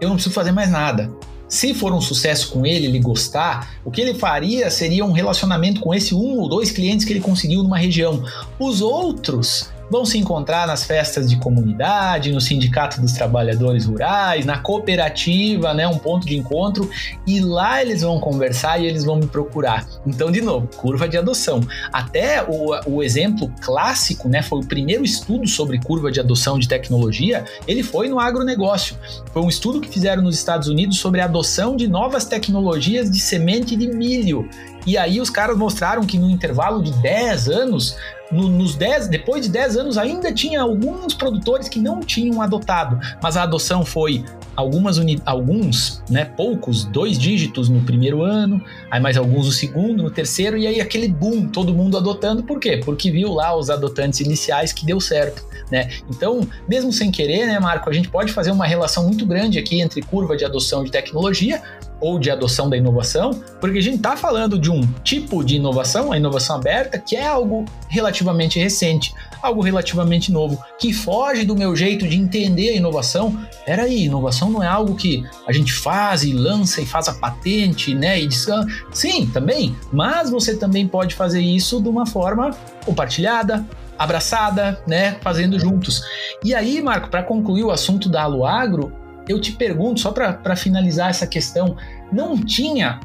[0.00, 1.10] eu não preciso fazer mais nada.
[1.48, 5.80] Se for um sucesso com ele, ele gostar, o que ele faria seria um relacionamento
[5.80, 8.22] com esse um ou dois clientes que ele conseguiu numa região.
[8.58, 14.58] Os outros vão se encontrar nas festas de comunidade, no sindicato dos trabalhadores rurais, na
[14.58, 16.88] cooperativa, né, um ponto de encontro,
[17.26, 19.86] e lá eles vão conversar e eles vão me procurar.
[20.06, 21.60] Então, de novo, curva de adoção.
[21.92, 26.68] Até o, o exemplo clássico, né, foi o primeiro estudo sobre curva de adoção de
[26.68, 28.96] tecnologia, ele foi no agronegócio.
[29.32, 33.20] Foi um estudo que fizeram nos Estados Unidos sobre a adoção de novas tecnologias de
[33.20, 34.48] semente de milho.
[34.86, 37.96] E aí os caras mostraram que no intervalo de 10 anos,
[38.30, 42.98] no, nos 10, depois de 10 anos, ainda tinha alguns produtores que não tinham adotado,
[43.22, 44.24] mas a adoção foi
[44.54, 50.02] algumas uni, alguns, né, poucos, dois dígitos no primeiro ano, aí mais alguns no segundo,
[50.02, 52.80] no terceiro, e aí aquele boom, todo mundo adotando, por quê?
[52.82, 55.90] Porque viu lá os adotantes iniciais que deu certo, né?
[56.08, 59.80] Então, mesmo sem querer, né, Marco, a gente pode fazer uma relação muito grande aqui
[59.80, 61.62] entre curva de adoção de tecnologia
[62.00, 63.30] ou de adoção da inovação,
[63.60, 67.26] porque a gente está falando de um tipo de inovação, a inovação aberta, que é
[67.26, 73.38] algo relativamente recente, algo relativamente novo, que foge do meu jeito de entender a inovação.
[73.64, 77.94] Peraí, inovação não é algo que a gente faz e lança e faz a patente,
[77.94, 78.20] né?
[78.20, 82.50] E diz, ah, sim, também, mas você também pode fazer isso de uma forma
[82.84, 83.66] compartilhada,
[83.98, 85.16] abraçada, né?
[85.22, 86.02] Fazendo juntos.
[86.44, 88.92] E aí, Marco, para concluir o assunto da Aluagro,
[89.28, 91.76] eu te pergunto, só para finalizar essa questão,
[92.12, 93.00] não tinha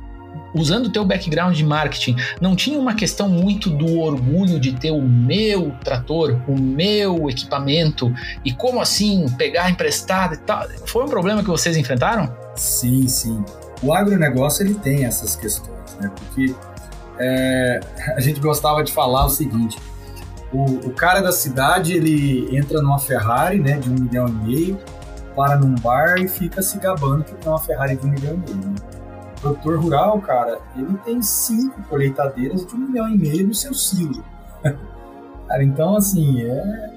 [0.54, 4.92] usando o teu background de marketing, não tinha uma questão muito do orgulho de ter
[4.92, 8.14] o meu trator, o meu equipamento
[8.44, 10.68] e como assim pegar emprestado e tal?
[10.86, 12.36] Foi um problema que vocês enfrentaram?
[12.56, 13.44] Sim, sim.
[13.82, 16.12] O agronegócio ele tem essas questões, né?
[16.16, 16.54] Porque
[17.18, 17.80] é,
[18.16, 19.78] a gente gostava de falar o seguinte:
[20.52, 24.80] o, o cara da cidade ele entra numa Ferrari, né, de um milhão e meio
[25.36, 28.38] para num bar e fica se gabando que tem uma Ferrari de um milhão e
[28.38, 28.70] meio.
[28.70, 28.76] Né?
[29.38, 33.74] O produtor rural, cara, ele tem cinco colheitadeiras de um milhão e meio no seu
[33.74, 34.24] silo.
[34.64, 36.92] cara, então, assim, é,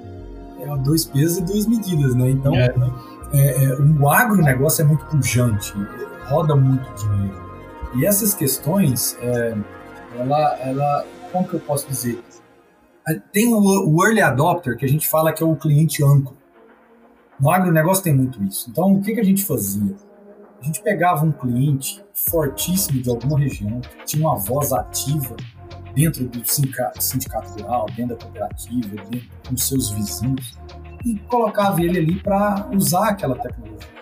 [0.61, 2.31] é dois pesos e duas medidas, né?
[2.31, 2.75] Então, é.
[3.33, 5.73] É, é, o agronegócio é muito pujante,
[6.27, 7.43] roda muito dinheiro.
[7.97, 9.57] E essas questões, é,
[10.19, 12.23] ela, ela, como que eu posso dizer?
[13.33, 16.44] Tem o, o early adopter, que a gente fala que é o cliente âncora.
[17.41, 18.71] No agronegócio tem muito isso.
[18.71, 19.95] Então, o que, que a gente fazia?
[20.61, 25.37] A gente pegava um cliente fortíssimo de alguma região, que tinha uma voz ativa
[25.95, 27.01] dentro do sindicato,
[27.61, 30.59] rural, dentro da cooperativa, dentro com seus vizinhos,
[31.05, 33.95] e colocava ele ali para usar aquela tecnologia.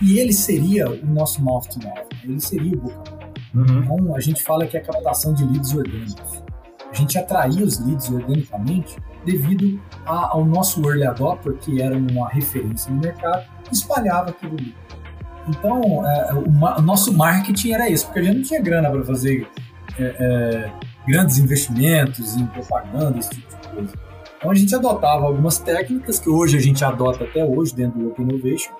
[0.00, 3.24] E ele seria o nosso mouth to mouth, ele seria o boca
[3.54, 3.82] uhum.
[3.82, 6.42] Então, a gente fala que é a captação de leads orgânicos.
[6.90, 12.28] A gente atraía os leads organicamente devido a, ao nosso early adopter, que era uma
[12.28, 14.74] referência no mercado, espalhava aquilo ali.
[15.48, 19.04] Então, é, o, o, nosso marketing era esse, porque a gente não tinha grana para
[19.04, 19.46] fazer
[19.98, 20.72] é, é,
[21.06, 23.94] grandes investimentos em propaganda, esse tipo de coisa.
[24.38, 28.08] Então, a gente adotava algumas técnicas que hoje a gente adota até hoje dentro do
[28.08, 28.72] Open Innovation,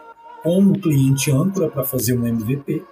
[0.43, 2.85] com o cliente âncora para fazer um MVP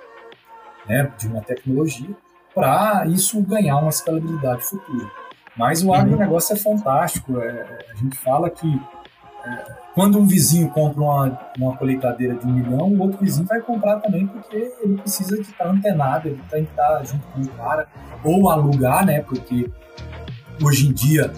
[0.88, 2.11] né, de uma tecnologia,
[2.55, 5.11] para isso ganhar uma escalabilidade futura.
[5.57, 5.94] Mas o uhum.
[5.94, 7.38] agronegócio é fantástico.
[7.40, 8.80] É, a gente fala que
[9.44, 13.61] é, quando um vizinho compra uma, uma colheitadeira de um milhão, o outro vizinho vai
[13.61, 17.48] comprar também, porque ele precisa de estar antenado, ele tem que estar junto com o
[17.48, 17.86] cara,
[18.24, 19.20] ou alugar, né?
[19.20, 19.70] Porque
[20.62, 21.30] hoje em dia,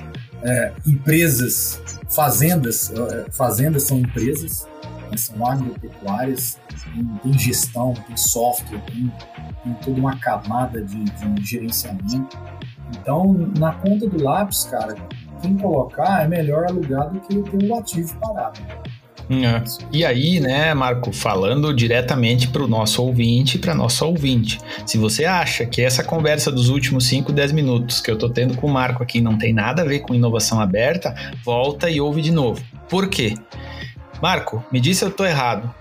[0.42, 1.82] é, empresas,
[2.14, 4.68] fazendas, é, fazendas são empresas,
[5.10, 9.12] né, são agropecuárias, tem, tem, gestão, tem software, tem,
[9.64, 12.38] tem toda uma camada de, de gerenciamento.
[12.90, 14.94] Então, na ponta do lápis, cara,
[15.42, 18.60] quem colocar é melhor alugar do que ter o ativo parado.
[19.30, 19.62] É.
[19.90, 25.24] E aí, né, Marco, falando diretamente para o nosso ouvinte, para nossa ouvinte, se você
[25.24, 28.70] acha que essa conversa dos últimos 5, 10 minutos que eu estou tendo com o
[28.70, 32.62] Marco aqui não tem nada a ver com inovação aberta, volta e ouve de novo.
[32.88, 33.34] Por quê?
[34.20, 35.74] Marco, me disse se eu estou errado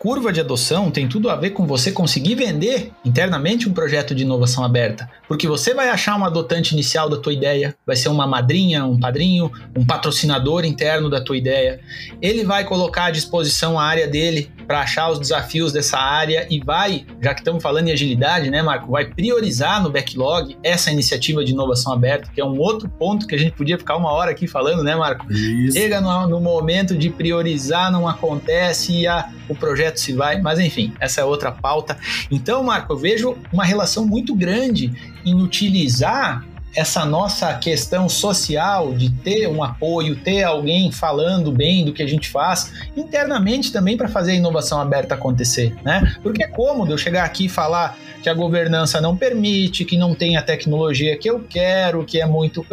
[0.00, 4.22] curva de adoção tem tudo a ver com você conseguir vender internamente um projeto de
[4.22, 8.26] inovação aberta, porque você vai achar um adotante inicial da tua ideia, vai ser uma
[8.26, 11.80] madrinha, um padrinho, um patrocinador interno da tua ideia.
[12.22, 16.60] Ele vai colocar à disposição a área dele para achar os desafios dessa área e
[16.60, 21.44] vai, já que estamos falando em agilidade, né, Marco, vai priorizar no backlog essa iniciativa
[21.44, 24.30] de inovação aberta, que é um outro ponto que a gente podia ficar uma hora
[24.30, 25.30] aqui falando, né, Marco?
[25.30, 25.76] Isso.
[25.76, 30.40] Chega no, no momento de priorizar, não acontece e a, o projeto projeto se vai,
[30.40, 31.96] mas enfim, essa é outra pauta.
[32.30, 34.92] Então, Marco, eu vejo uma relação muito grande
[35.24, 41.92] em utilizar essa nossa questão social de ter um apoio, ter alguém falando bem do
[41.92, 46.14] que a gente faz internamente também para fazer a inovação aberta acontecer, né?
[46.22, 50.14] Porque é cômodo eu chegar aqui e falar que a governança não permite, que não
[50.14, 52.64] tem a tecnologia que eu quero, que é muito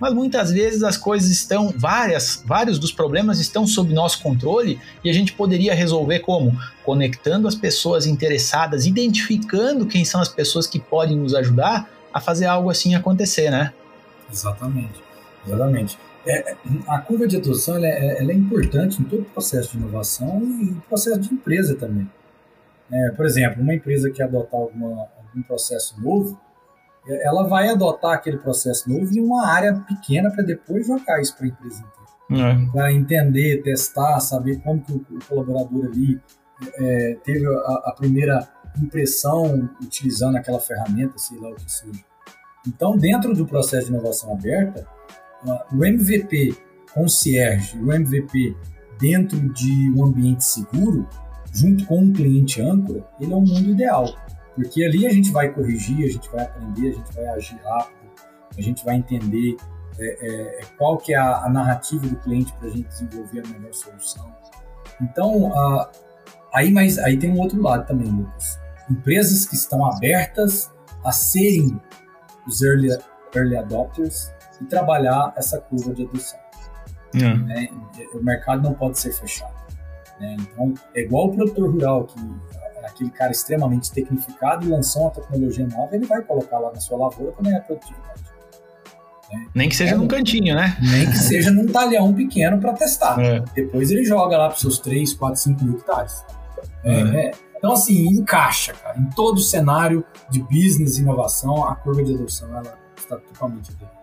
[0.00, 5.10] mas muitas vezes as coisas estão várias, vários dos problemas estão sob nosso controle e
[5.10, 10.78] a gente poderia resolver como conectando as pessoas interessadas, identificando quem são as pessoas que
[10.78, 13.72] podem nos ajudar a fazer algo assim acontecer, né?
[14.32, 15.00] Exatamente,
[15.46, 15.98] exatamente.
[16.26, 16.56] É,
[16.86, 20.42] a curva de adoção ela é, ela é, importante em todo o processo de inovação
[20.60, 22.08] e processo de empresa também.
[22.90, 26.40] É, por exemplo, uma empresa que adotar alguma, algum processo novo,
[27.06, 31.36] é, ela vai adotar aquele processo novo em uma área pequena para depois jogar isso
[31.36, 31.98] para a empresa inteira.
[32.30, 32.70] É.
[32.72, 36.20] Para entender, testar, saber como que o, o colaborador ali
[36.74, 42.04] é, teve a, a primeira impressão utilizando aquela ferramenta, sei lá o que seja.
[42.66, 44.86] Então, dentro do processo de inovação aberta,
[45.72, 46.54] o MVP
[46.92, 48.56] concierge, o MVP
[48.98, 51.08] dentro de um ambiente seguro,
[51.52, 54.06] junto com um cliente âncora, ele é um mundo ideal.
[54.54, 57.98] Porque ali a gente vai corrigir, a gente vai aprender, a gente vai agir rápido,
[58.56, 59.56] a gente vai entender
[59.98, 63.48] é, é, qual que é a, a narrativa do cliente para a gente desenvolver a
[63.48, 64.32] melhor solução.
[65.00, 65.90] Então, a,
[66.52, 68.58] aí, mas, aí tem um outro lado também, Lucas
[68.90, 70.70] empresas que estão abertas
[71.04, 71.80] a serem
[72.46, 72.88] os early,
[73.34, 76.38] early adopters e trabalhar essa curva de adoção.
[77.14, 77.68] Né?
[78.14, 79.56] O mercado não pode ser fechado.
[80.20, 80.36] Né?
[80.40, 82.18] Então, é igual o produtor rural, que
[82.82, 86.80] é aquele cara extremamente tecnificado e lançou uma tecnologia nova, ele vai colocar lá na
[86.80, 88.22] sua lavoura para ganhar produtividade.
[89.30, 89.46] Né?
[89.54, 90.76] Nem que seja é, num cantinho, né?
[90.80, 93.20] Nem que seja num talhão pequeno para testar.
[93.20, 93.40] É.
[93.54, 96.24] Depois ele joga lá para seus 3, 4, 5 mil hectares.
[96.82, 97.30] É, é.
[97.56, 98.98] Então, assim, encaixa, cara.
[98.98, 103.72] Em todo o cenário de business e inovação, a curva de adoção ela está totalmente
[103.72, 103.97] dentro.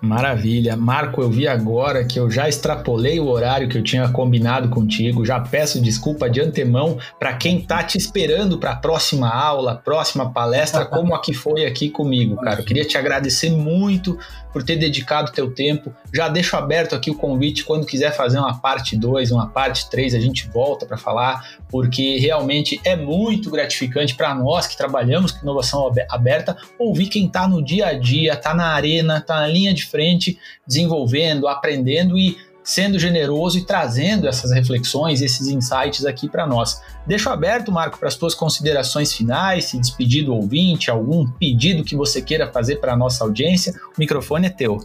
[0.00, 0.76] Maravilha.
[0.76, 5.24] Marco, eu vi agora que eu já extrapolei o horário que eu tinha combinado contigo.
[5.24, 10.32] Já peço desculpa de antemão para quem está te esperando para a próxima aula, próxima
[10.32, 12.60] palestra, como a que foi aqui comigo, cara.
[12.60, 14.18] Eu queria te agradecer muito
[14.52, 15.94] por ter dedicado teu tempo.
[16.12, 20.14] Já deixo aberto aqui o convite quando quiser fazer uma parte 2, uma parte 3,
[20.14, 25.42] a gente volta para falar, porque realmente é muito gratificante para nós que trabalhamos com
[25.42, 29.69] inovação aberta ouvir quem está no dia a dia, está na arena, está na linha
[29.72, 36.46] de frente, desenvolvendo, aprendendo e sendo generoso e trazendo essas reflexões, esses insights aqui para
[36.46, 36.80] nós.
[37.06, 41.96] Deixo aberto, Marco, para as tuas considerações finais, se despedir do ouvinte, algum pedido que
[41.96, 44.78] você queira fazer para a nossa audiência, o microfone é teu.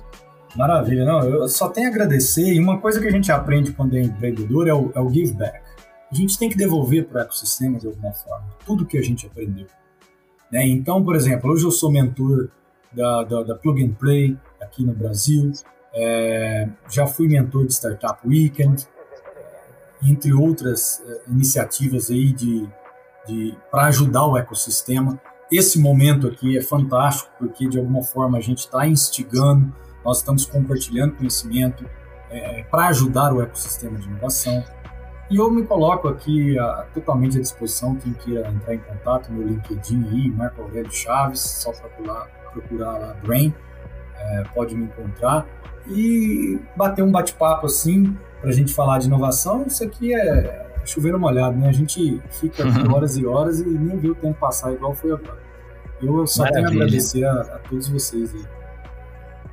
[0.56, 3.96] Maravilha, não, eu só tenho a agradecer e uma coisa que a gente aprende quando
[3.96, 5.60] é empreendedor é o, é o give back.
[6.10, 9.26] A gente tem que devolver para o ecossistema de alguma forma tudo que a gente
[9.26, 9.68] aprendeu.
[10.50, 10.66] Né?
[10.68, 12.50] Então, por exemplo, hoje eu sou mentor
[12.94, 15.52] da, da, da Plug and Play aqui no Brasil,
[15.94, 18.86] é, já fui mentor de Startup Weekend,
[20.04, 22.68] entre outras é, iniciativas aí de,
[23.28, 25.20] de para ajudar o ecossistema.
[25.52, 30.46] Esse momento aqui é fantástico porque de alguma forma a gente está instigando, nós estamos
[30.46, 31.86] compartilhando conhecimento
[32.30, 34.64] é, para ajudar o ecossistema de inovação.
[35.30, 39.48] E eu me coloco aqui a, totalmente à disposição, quem queira entrar em contato, meu
[39.48, 43.54] LinkedIn aí, Marco Aurélio Chaves, só procurar, procurar lá Brain,
[44.18, 45.46] é, pode me encontrar
[45.88, 49.66] e bater um bate-papo assim, para a gente falar de inovação.
[49.68, 51.70] Isso aqui é chover molhado, né?
[51.70, 52.94] A gente fica aqui uhum.
[52.94, 55.44] horas e horas e nem vê o tempo passar igual foi agora.
[56.02, 56.68] Eu só Maravilha.
[56.68, 58.44] tenho a agradecer a, a todos vocês aí.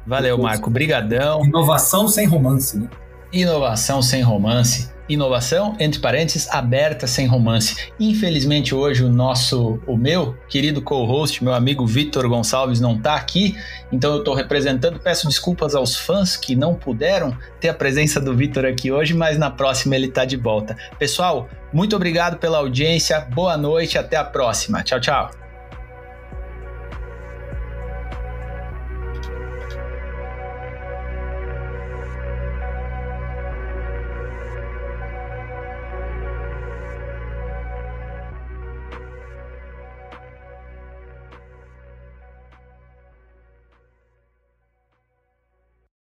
[0.07, 0.69] Valeu, Marco.
[0.69, 1.45] Brigadão.
[1.45, 2.89] Inovação sem romance, né?
[3.33, 4.92] Inovação sem romance.
[5.09, 7.91] Inovação, entre parênteses, aberta sem romance.
[7.99, 13.57] Infelizmente hoje o nosso, o meu querido co-host, meu amigo Vitor Gonçalves não está aqui,
[13.91, 15.01] então eu estou representando.
[15.01, 19.37] Peço desculpas aos fãs que não puderam ter a presença do Vitor aqui hoje, mas
[19.39, 20.77] na próxima ele está de volta.
[20.99, 24.83] Pessoal, muito obrigado pela audiência, boa noite, até a próxima.
[24.83, 25.52] Tchau, tchau.